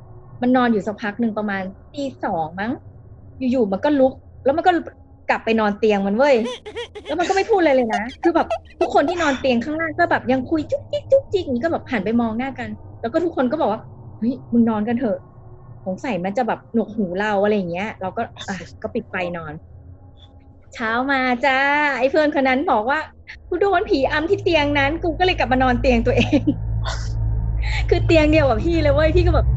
[0.44, 2.72] มันนอนอยู่สักพักหนึ่งประมาณตีสองมั้ง
[3.52, 4.14] อยู่ๆมันก็ลุก
[4.46, 4.72] แล้วมันก็
[5.30, 6.36] กลับไปนอนเตียงมันเว้ย
[7.06, 8.48] แล้วมันก็ไม่พูดเลยเลยนะ คือแบบ
[8.80, 12.70] ทุกคนที่นอนเตียงข้างล่างก็แบบยังคุยจุ๊กจิ๊กจุ๊กจิ๊กอย่างนี้ก็แบบหันไปมองหน้ากัน
[13.02, 13.82] แล้วก็ทุกคนก็บอกว่า
[14.20, 15.18] เฮ้ยมึงนอนกันเถอะ
[15.86, 19.54] สงสัยมันจะแบบหนวกหูเราอะไรอย่างเงี้ย เราก็อะก็ปิดไฟนอน
[20.74, 21.58] เช้ามาจ้า
[21.98, 23.00] ไอ้เพื่อนคนนั้นบอกว่า
[23.50, 26.42] กูโดนผีอำที่เตียงนั้น กูก็เลยกลับมานอนเตียงตัวเอง
[27.90, 29.48] คือเตียงเดียวกับพี่เลยเว้ยพี่ก็แบบ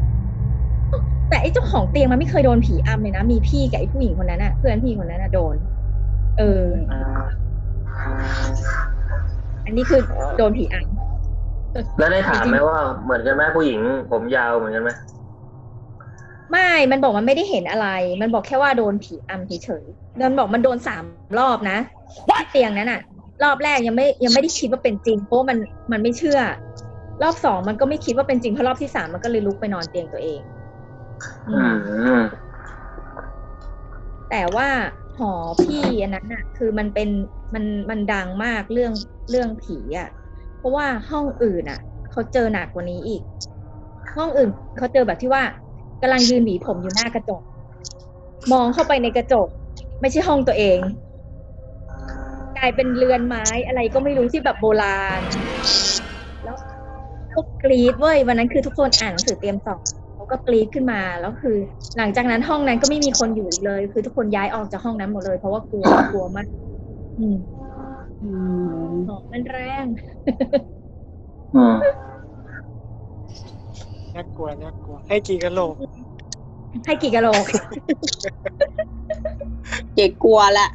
[1.29, 5.55] แต่ไอ้เจ้าของเตียงมันไม่เคยโดนผีอำเลยนะ มีพี่กับไอ้ผู้หญิงคนนั้นอะเพื่อนพี่คนนั้นอะโดน
[6.37, 6.65] เออ
[9.65, 10.01] อันนี้คือ
[10.37, 13.79] โดนผีอำแล้วได้ถามไหมว่าเหมือนกันไหมผู้หญิง
[14.11, 14.89] ผมยาวเหมือนกันไหม
[16.51, 17.87] ไม่ มันบอกมันไม่ได้เห็นอะไร
[18.21, 21.03] มันบอกแค่ว่าโดนผีอำเฉยๆมันบอกมันโดนสาม
[21.39, 21.77] รอบนะ
[22.27, 23.01] ที่เตียงนั้นอะ
[23.43, 25.57] รอบแรกยังไม่ยังไม่ได้คิดว่าเป็นจริงเพราะว่ามัน
[25.91, 26.39] มันไม่เชื่อ
[27.23, 30.39] รอบสองมันก็ไม่คิดว่าเป็นจริงเพราะรอบที่สามมันก็เลยลุกไปนอนเตียงตัวเอง
[31.47, 31.77] อือืม
[32.15, 32.27] ม
[34.29, 34.69] แต่ว่า
[35.17, 35.31] หอ
[35.63, 37.09] พี่อันนั้นน่ะคือมันเป็น
[37.53, 38.93] มันมันดังมากเรื่อง
[39.29, 40.09] เรื่องผีอะ
[40.57, 41.79] เพราะว่าห้องอื่นอะ
[42.11, 43.21] เขาเจอหนักกว่านี้อีก
[44.15, 45.43] ห้องอื่นเขาเจอแบบที่ว่า
[46.01, 47.41] กำลังยืนหวีผมอยู่หน้ากระจก
[48.53, 49.47] มองเข้าไปในกระจก
[50.01, 50.79] ไม่ใช่ห้องตัวเอง
[52.57, 55.23] กลายเป็นเรือนไม้อะไรก็ไม่รู้ที่แบบโบราณ
[56.43, 56.57] แล้ว
[57.35, 59.96] ก็กรีดเว้ยวันนั้นคือทุกคนอ่านหนังสือเตรียมสอบเขา
[60.29, 61.57] ก็กรีดขึ้นมาแล้วคือ
[61.97, 66.47] หลังจากนั้นห้องนั้นก็ไม่มีคนอยู่อีกเลย คือทุกคนย้ายออกจากห้องนั้นหมดเลย เพราะว่ากลัวกลัวมาก
[67.19, 67.37] อืม
[68.23, 68.31] อื
[68.89, 69.85] มหอมมันแรง
[71.55, 71.75] อืม
[74.15, 75.75] น่ากลัวน่ากลัว ให้กี่กะโหลก
[76.85, 77.45] ให้กี่กะโหลก
[79.95, 80.67] เก๋กลัวละ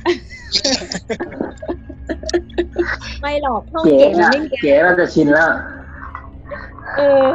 [3.20, 5.50] ไม่หรอกห้องเก๋เก๋มันน่ะไม่มีเก๋น่าจะชินแล้ว
[6.96, 7.28] เออ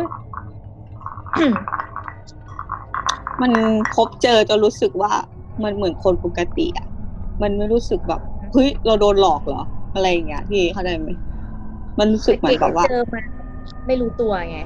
[3.42, 3.52] มัน
[3.96, 5.12] พบเจอจนรู้สึกว่า
[5.64, 6.88] มันเหมือนคนปกติอะ
[7.42, 8.22] มันไม่รู้สึกแบบ
[8.54, 9.62] เฮ้ยเราโดนหลอกเหรอ
[9.96, 11.10] อะไรอย่างเงี้ยพี่เข้าใจไหม
[12.00, 13.22] มันรู้สึกเหมือนแบบว่าเจอมา
[13.88, 14.60] ไม่รู้ตัวไง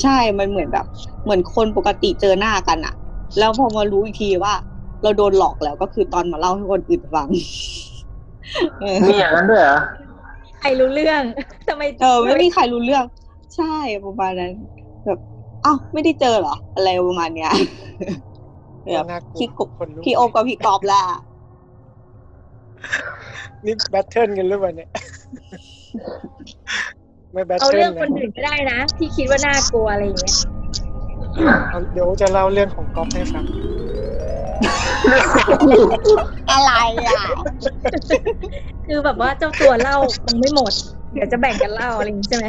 [0.00, 0.86] ใช่มันเหมือนแบบ
[1.24, 2.94] เหมือนคนปกติเจอหน้ากันอะ
[3.38, 4.54] แล้วพอมารู้อีกทีว่า
[5.02, 7.28] เราโดนหลอกแล้วก็คือตอนมาเล่าให้คนอื่นฟัง
[8.80, 9.78] เออมีอย่างนั้นด้วยเหรอ
[10.60, 11.22] ใครรู้เรื่อง
[11.68, 13.04] ทำไมเออไม่มีใครรู้เรื่อง
[13.56, 14.52] ใช่ประมาณนั้น
[15.04, 15.18] แบบ
[15.64, 17.52] อ้าวไม่ได้เจอเหรอ อะไรประมาณเนี้ย
[18.94, 21.02] แบบน่ากลัวพี่กบคนลุกพี่โอมกับพี่กอบละ
[23.64, 24.90] นี่แบทเทิลกันหรือเปล่าเนี่ย
[27.32, 30.36] ไม่แบทเอาเทิลเรื่องนะคนอื่นก็ได้นะ ที่คิดว่าน่ากลัวอะไรอย่างเงี้ย
[31.70, 33.44] เอาเดี๋ยวจะเล่าเรื่องของก๊อฟให้ฟัง
[36.50, 36.72] อะไร
[37.08, 37.22] อะ
[38.86, 40.72] คือแบบว่าเจ้าตัวเล่าคงไม่หมด
[41.12, 42.46] เดี๋ยวจะแบ่งกันเล่าอะไรอย่างงี้ใช่ไหม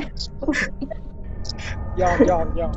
[2.02, 2.74] ยอมยอมยอม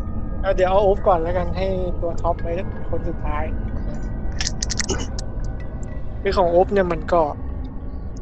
[0.54, 1.66] เดี๋ยวเอาโอฟก่อนแล้วกันให้
[2.00, 2.52] ตัวท็อปไว้
[2.90, 3.44] คนสุดท้าย
[6.20, 7.22] คือของโอฟเนี่ยมันก็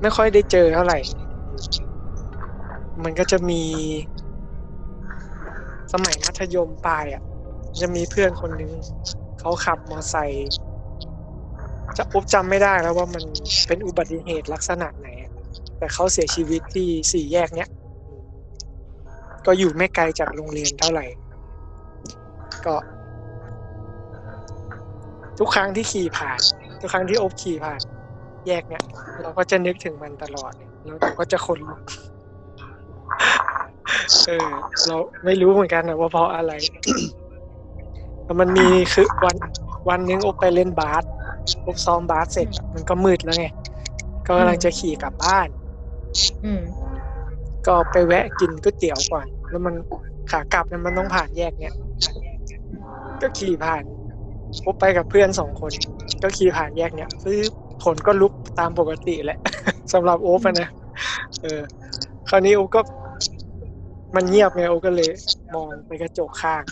[0.01, 0.99] ไม่ค่อยได้เจอเท่าไหร่
[3.05, 3.63] มันก็จะมี
[5.93, 7.23] สมัยมัธยมปลายอะ
[7.81, 8.73] จะมีเพื่อนคนหนึ่ง
[9.41, 10.49] เขาขับมอไซค์
[11.97, 13.25] จะอุ๊บจำไม่ได้แล้วว่ามัน
[13.67, 15.09] เป็นอุบัติเหตุลักษณะไหน
[15.79, 17.71] แต่เขาเสียชีวิตที่สี่แยกเนี้ย
[19.47, 21.07] ก็อยู่ไม่ไกลจากโรงเรียนเท่าไหร่
[22.67, 22.75] ก็
[25.39, 26.41] ทุกครั้งที่ขี่ผ่าน
[26.81, 27.81] ทุกครั้งที่โอบขี่ผ่าน
[28.47, 28.83] แยกเนี้ย
[29.21, 31.81] เราก็จะนึกถึงมันตลอดเลยแล้วเราก็จะขนลุก
[34.27, 34.49] เออ
[34.87, 36.53] เราไม่รู้เหมือนกันนะว่าเพราะอะไร
[38.25, 39.37] แต่มันมีคือวัน
[39.89, 41.05] วันหนึงโอบไปเล่นบาส
[41.63, 43.47] โอบซ้อมบาสเสร็จอะมันก็มืดแล้วไง
[44.27, 45.49] ก็กำลังจะขี่กลับบ้าน
[46.45, 46.63] อืม
[47.67, 49.75] ก็ไปแวะกินก๋วยเตี๋ยวก่อน แล้วมัน
[50.31, 51.75] ขากลับเนี่ยมันต้องผ่านแยกเนี่ย
[53.25, 53.85] ก็ขี่ผ่าน
[54.63, 55.73] โอบไปกับเพื่อนสองคน
[56.23, 57.39] ก็ขี่ผ่านแยกเนี่ยซื้อ
[57.83, 59.39] ผลก็ลุกตามปกติแหละ
[59.93, 60.69] สำหรับโอ๊บอะนะ
[61.43, 61.61] เออ
[62.29, 62.81] คราวนี้โอ๊บก็
[64.17, 65.11] มันเงียบไงโอ๊บก็เลย
[65.55, 66.63] มองไปกระจกข้าง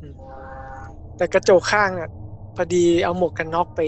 [0.00, 0.14] อืม
[1.16, 2.08] แต่กระจกข้างอะ
[2.56, 3.80] พอดีเอาหมวกกันน็อกไป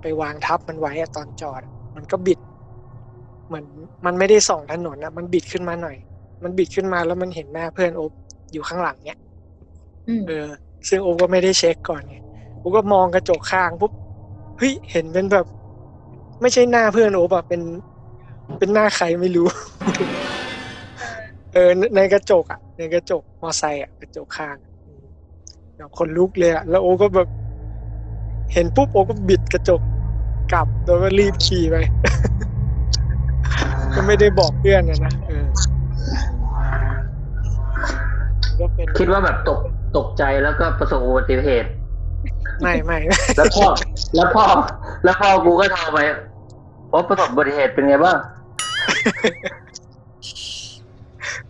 [0.00, 2.38] ไปวางทับมันไว้อะตอนจอดอะมันก็บิด
[3.46, 3.66] เหมือน
[4.06, 5.96] มันไม่ได้ส่องถนนนะมันบิดขึ้นมาหน่อย
[6.44, 8.12] มันบิดขึ้นมาแล้วมันเห็นหน้าเพื่อนโอ๊บ
[8.52, 9.18] อยู่ข้างหลังเนี่ย
[10.08, 10.48] อืมเออ
[10.88, 12.16] ซึ่งโอก็ไม่ได้เช็คก่อนไง
[12.58, 13.92] โอก็มองกระจกข้างปุ๊บ
[14.58, 15.46] เฮ้ยเห็นเป็นแบบ
[16.40, 17.62] ไม่ใช่หน้าเพื่อนโอ๊บอะเป็น
[18.58, 19.46] เป็นหน้าใครไม่รู้
[21.52, 25.04] เออในกระจกอะในกระจกมอไซค์อะกระจกข้างอืม
[25.76, 27.28] แบบคนลุกเลยอะแล้วโอ๊ก็แบบ
[28.52, 29.80] เห็นปุ๊บโอ๊ก็บิดกระจก
[30.52, 31.76] กลับแล้วก็รีบขี่ไป
[33.94, 35.46] ก็ไม่ได้บอกเพื่อนนะนะเออ
[38.98, 39.58] คิดว่าแบบตก
[39.96, 41.70] ตกใจแล้วก็ประสบอุบัติเหตุ
[42.62, 42.98] ไม่ไม่
[43.36, 43.66] แล้วพ่อ
[44.14, 44.44] แล้วพ่อ
[45.04, 45.98] แล้วพ่อกูก็โทรไป
[46.92, 48.16] ว่าประสบอุบัติเหตุเป็นไงบ้าง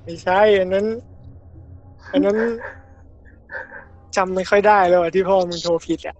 [0.02, 0.86] ไม่ใช่อันนั้น
[2.12, 2.36] อันนั้น
[4.16, 6.16] จำไม่ค่อยได้แล้วอะที่พ่อมึงโทรผิดอะ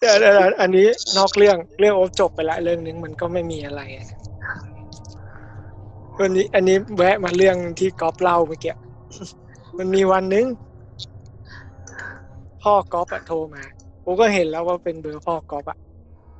[0.00, 0.86] แต่แต่แต่อันนี้
[1.18, 4.06] นอกเรื่องเรื่องโอฟจบไปละเรื่องนึงมันก็ไม่มีอะไรอะ
[6.20, 8.74] วันนี้อันนี้แวะมาเรื่องที่ก๊อฟเล่าเมื่อกี้
[9.78, 10.46] มันมีวันนึง
[12.62, 13.62] พ่อก๊อฟอะโทรมา
[14.04, 15.78] ผมก็เห็นแล้วว่าเป็นเบอร์พ่อก๊อฟอะ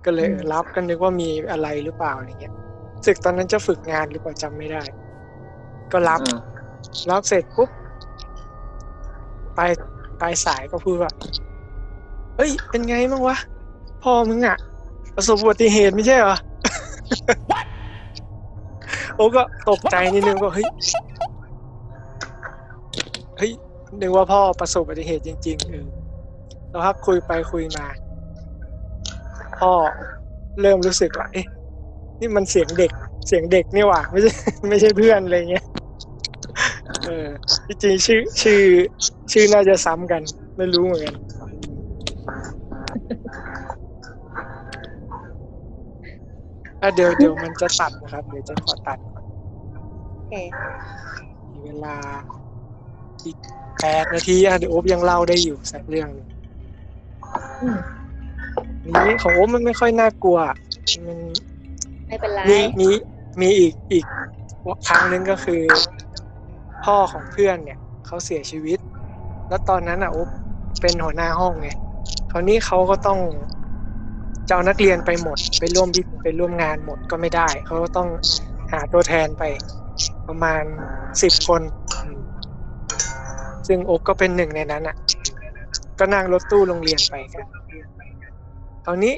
[0.05, 2.55] ก็เลยเออรับก็นึกว่ามีอะไรหรือเปล่าอะไรเงี้ย
[3.07, 4.83] ศึกตอนนั้นจะฝึกงานหรือเปล่าจำไม่ได้
[5.93, 6.37] ก็รับอืม
[7.11, 7.71] รับเสร็จปุ๊บ
[9.57, 9.71] ปลาย
[10.21, 11.13] ปลายสายก็พูดว่า
[12.37, 13.37] เฮ้ย เป็นไงบ้างวะ
[14.03, 14.57] พ่อมึงอะ
[15.15, 16.37] ประสบอุบัติเหตุไม่ใช่เหรอ
[19.17, 20.67] โอ้ก็ตกใจนิดนึงว่าเฮ้ย
[23.39, 23.53] เฮ้ย
[24.01, 25.87] นึกว่าพ่อประสบอุบัติเหตุจริงๆเออ
[26.71, 27.87] แล้วพักคุยไปคุยมา
[29.61, 29.73] พ่อ
[30.61, 31.47] เริ่มรู้สึกว่าเอ๊ะ
[32.21, 32.93] นี่มันเสียงเด็ก
[33.27, 34.33] เสียงเด็กนี่หว่า ไม่ใช่
[34.69, 35.65] ไม่ใช่เพื่อนอะไรเงี้ย
[37.07, 37.27] เออ
[37.67, 38.61] จริงๆชื่อชื่อ
[39.33, 40.23] ชื่อน่าจะซ้ำกัน
[40.57, 41.15] ไม่รู้เหมือนกัน
[46.87, 49.25] อะเดี๋ยวเดี๋ยวมันจะตัดนะครับ เดี๋ยวจะขอตัดก่อน
[50.13, 50.33] โอเค
[51.51, 51.97] มีเวลา
[53.25, 53.37] อีก
[53.81, 56.29] แปดนาทีอะเดี๋ยวโอ๊บยังเล่าได้อยู่สักเรื่องหนึ่ง
[57.63, 57.79] อืม
[58.83, 60.39] อันนี้ของโอ๊บมันไม่ค่อยน่ากลัว
[61.07, 61.19] มัน
[62.07, 62.89] ไม่เป็นไรมีมี
[63.41, 64.07] มีอีกอีก
[64.89, 65.63] ครั้งหนึ่งก็คือ
[66.85, 68.79] พ่อของเพื่อนเนี่ยเขาเสียชีวิต
[69.49, 70.29] แล้วตอนนั้นอะโอ๊บ
[70.81, 71.69] เป็นหัวหน้าห้องไง
[72.31, 73.19] คราวนี้เขาก็ต้อง
[74.49, 78.09] จะเอานักเรียนไปหมด ไปร่วมพิไปร่วมงานหมดก็ไม่ได้ เขาก็ต้อง
[78.73, 79.43] หาตัวแทนไป
[80.29, 80.65] ประมาณ
[81.23, 81.63] สิบคน
[82.05, 82.23] อืม
[83.67, 84.97] ซึ่งโอ๊กก็เป็นหนึ่งในนั้นอะ
[85.99, 87.47] ก็นั่งรถตู้โรงเรียนไปกัน
[88.85, 89.15] คราวนี้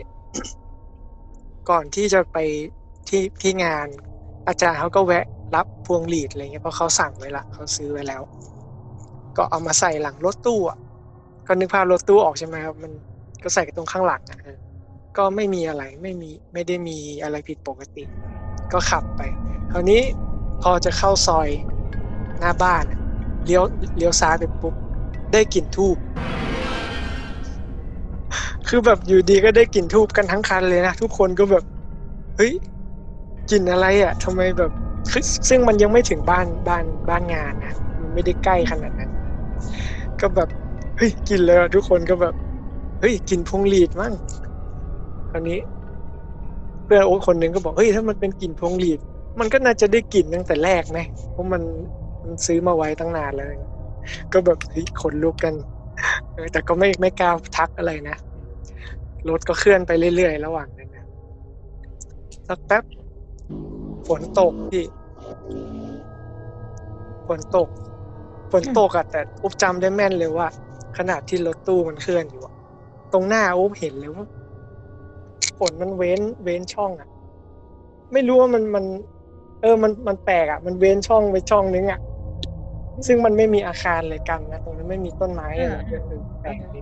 [1.70, 2.38] ก่อนที่จะไป
[3.08, 3.88] ที่ที่งาน
[4.48, 8.22] อาจารย์เขาก็แวะรับพวงหลีดอะไรเงี้ยเพราะเขาสั่งไว้ละเขาซื้อไว้แล้ว
[9.36, 10.78] ก็เอามาใส่หลังรถตู้อะ
[11.46, 12.92] ก็นึกภาพรถตู้ออกใช่ไหมครับมัน
[13.42, 14.58] ก็ใส่กันตรงข้างหลังอะเออ
[15.18, 18.04] ก็ไม่มีอะไรไม่มีไม่ได้มีอะไรผิดปกติ
[18.72, 19.20] ก็ขับไป
[19.72, 20.02] คราวนี้
[20.62, 21.48] พอจะเข้าซอย
[22.38, 22.84] หน้าบ้าน
[23.44, 23.64] เลี้ยว
[23.96, 24.74] เลี้ยวซ้ายไปปุ๊บ
[25.32, 25.96] ได้กลิ่นทูบ
[28.68, 31.64] คือแบบอยู่ดีก็ได้กลิ่นทูบกันทั้งคันเลยนะทุกคนก็แบบ
[32.36, 32.52] เฮ้ย
[33.50, 34.70] กลิ่นอะไรอะทำไมแบบ
[35.48, 39.10] ซึ่งมันยังไม่ถึงบ้านบ้านบ้านงานนะมันไม่ได้ใกล้ขนาดนั้น
[40.20, 40.48] ก็แบบ
[40.96, 42.34] เฮ้ยกลินเลยอะทุกคนก็แบบ
[43.00, 44.12] เฮ้ยกลินพวงหลีดมั้ง
[45.30, 45.58] คราวนี้
[46.84, 49.00] เพื่อนโอ๊ตคนหนึ่งก็บอกเฮ้ยถ้ามันเป็นกลิ่นพวงหลีด
[49.40, 51.62] มันก็น่าจะได้กลิ่นตั้งแต่แรกนะเพราะมัน
[52.22, 53.48] มันซื้อมาไว้ตั้งนานแล้ว
[54.32, 55.54] ก็แบบเฮ้ยขนลุกกัน
[56.52, 58.16] แต่ก็ไม่ไม่กล้าทักอะไรนะ
[59.28, 61.04] รถก็เคลื่อนไปเรื่อยๆระหว่างนั้นนะ
[62.48, 62.84] สักแป๊บ
[64.08, 64.84] ฝนตกพี่
[67.26, 67.68] ฝนตก
[68.52, 70.46] ฝนตกอะแต่อุ๊บจำได้แม่นเลยว่า
[70.98, 72.42] ขนาดที่รถตู้มันเคลื่อนอยู่
[73.12, 74.24] ตรงหน้าอุ๊บเห็นเลยว่า
[75.58, 77.08] ฝนมันเว้นเว้นช่องอะ
[78.12, 78.84] ไม่รู้ว่ามันมัน
[79.62, 82.00] เออมันมันแปลกอะมันเว้นช่องไปช่องนึงอะ
[83.06, 86.80] ซึ่งมันไม่มีอาคารเลยกันนะตรงนั้นไม่มีต้นไม้อะไรเลยเออแปลกดิ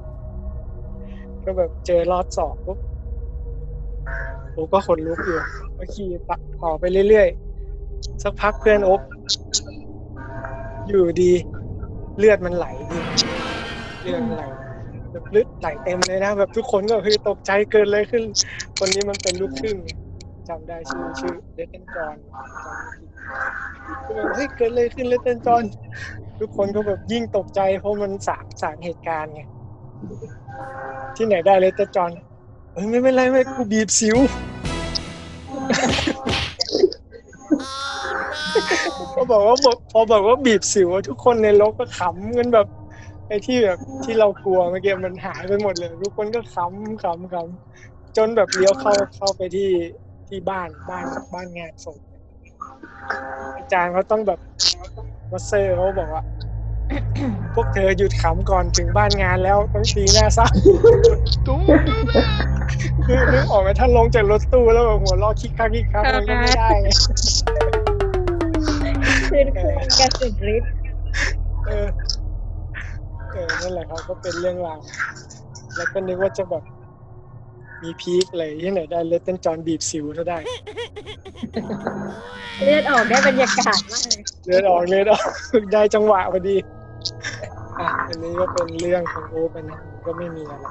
[1.44, 2.78] ก็แบบเจอรอดสอบปุ๊บ
[4.52, 5.38] โอ้ก็ขนลุกอยู่
[5.76, 6.08] ก็ขี่
[6.62, 9.00] ต่อไปเรื่อยๆสักพักเพื่อนโอ๊บ
[10.88, 11.32] อยู่ดี
[12.18, 12.98] เลือดมันไหลดิ
[14.02, 14.44] เลือดมันไหล
[15.16, 18.22] แบบลือดไหลเต็มเลยนะ แบบทุกคนก็คือตกใจเกินเลยขึ้น
[18.78, 19.76] คนนี้มันเป็นลูกครึ่ง
[20.48, 22.16] จำได้ชื่อชื่อเลตเทนจอน
[24.06, 25.62] ก็แบบเฮ้ยเกิดเลยขึ้นเลตเทนจอน
[26.40, 29.42] ทุกคนก็แบบยิ่งตกใจ เพราะมันสามสามเหตุการณ์ไง
[31.16, 32.10] ที่ไหนได้เลตเทนจอน
[32.72, 34.16] เฮ้ยไม่เป็นไรไม่กูบีบสิว
[39.14, 39.56] พอบอกว่า
[39.92, 42.66] พอบอกว่าบีบสิวทุกคนในรถก็ขำกันแบบ
[43.28, 49.70] ไอ้ที่แบบที่เรากลัวเมื่อกี้มันหายไปหมดเลย ทุกคนก็ขำขำขำจนแบบเลี้ยวเข้าเข้าไปที่
[50.28, 51.98] ที่บ้านบ้านบ้านงานศพ
[53.56, 54.38] อาจารย์เขาต้องแบบ
[55.30, 56.22] มาเซอร์เขาบอกว่า
[57.54, 61.60] พวกเธอหยุดขำก่อนถึงบ้านงานแล้วต้องตีหน้าซ้ำตุ้ม
[63.06, 66.88] คือนึกออกไหมถ้าลงจากรถตู้แล้วแบบหัวเราะคิกคักคิกคักมันก็ไม่ได้ไง
[69.30, 70.70] คืนคืนกันสุดฤทธิ์
[71.66, 71.86] เออ
[73.36, 74.80] เออนั่นแหละครับก็เป็นเรื่องราว
[75.76, 76.62] แล้วก็นึกว่าจะแบบ
[77.82, 80.38] มีพีคอะไรที่ไหนได้เลตเต้นจอนบีบสิวซะได้
[82.64, 85.30] เลือดออกได้บรรยากาศมากเลยเลือดออกเลือดออก
[85.72, 86.56] ได้จังหวะพอดี
[87.78, 90.66] อะอันนี้ก็เป็นเรื่องของโอปนะมันก็ไม่มีอะไร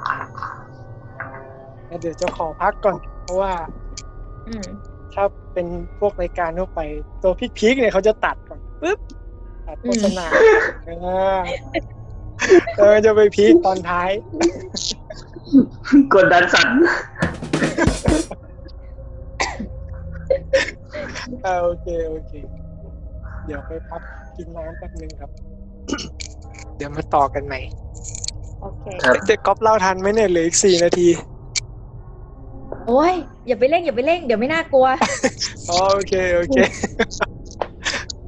[1.86, 3.52] แล้วเดี๋ยวจะขอพักก่อน เพราะว่า
[4.48, 4.66] อืม
[5.14, 5.66] ถ้าเป็น
[5.98, 6.80] พวกรายการทั่วไป
[7.22, 8.98] ตัวพีคๆเนี่ยเขาจะตัดก่อนปึ๊บ
[9.66, 10.26] ตัดโฆษณา
[10.88, 11.40] อ่า
[12.78, 14.10] เออจะไปพีคตอนท้าย
[16.14, 16.68] กดดันสั่น
[21.44, 22.32] อ่าโอเคโอเค
[23.46, 24.02] เดี๋ยวไปพัก
[24.36, 25.30] กินน้ำแป๊บนึงครับ
[26.76, 27.60] เดี๋ยวมาต่อกันใหม่
[28.62, 31.08] โอเคครับเด็กก๊อฟเล่าทันไหมเนี่ยเหลืออีกสี่นาที
[32.86, 33.14] โอ้ย
[33.46, 34.86] อย่าไปเร่งอย่าไปเร่งเดี๋ยวไม่น่ากลัว
[35.70, 36.56] อ๋อโอเคโอเค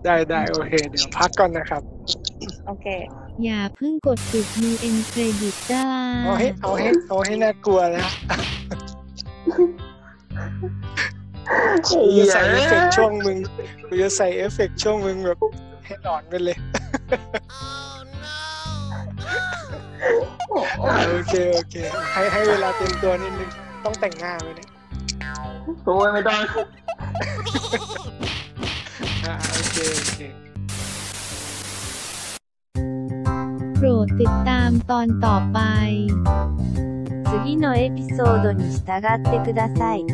[0.04, 1.83] ได้ได้โอเค เดี๋ยวพักก่อนนะครับ
[2.66, 2.87] โอเค
[3.44, 5.85] อย่าเพิ่งกดปิด end credit จ้า
[6.24, 8.07] เอาให้เอาให้เอาให้น่ากลัวนะ
[11.88, 13.38] กูจะใส่เอฟเฟกต์ช่วงมึง
[13.87, 15.38] กูจะใส่เอฟเฟกต์ช่วงมึงแบบ
[15.85, 16.57] ให้หลอนกันเลย
[21.11, 21.74] โอเคโอเค
[22.12, 23.51] ให้ให้เวลาเต็มตัวนิดนึง
[23.85, 24.69] ต้องแต่งหน้าไหมเนี่ย
[25.85, 26.38] โอ้ยไม่ต้อง
[29.25, 30.21] อ่าโอเคโอเค
[33.77, 35.60] โปรดติดตามตอนต่อไป
[37.29, 40.06] 次のエピソードに従ってください。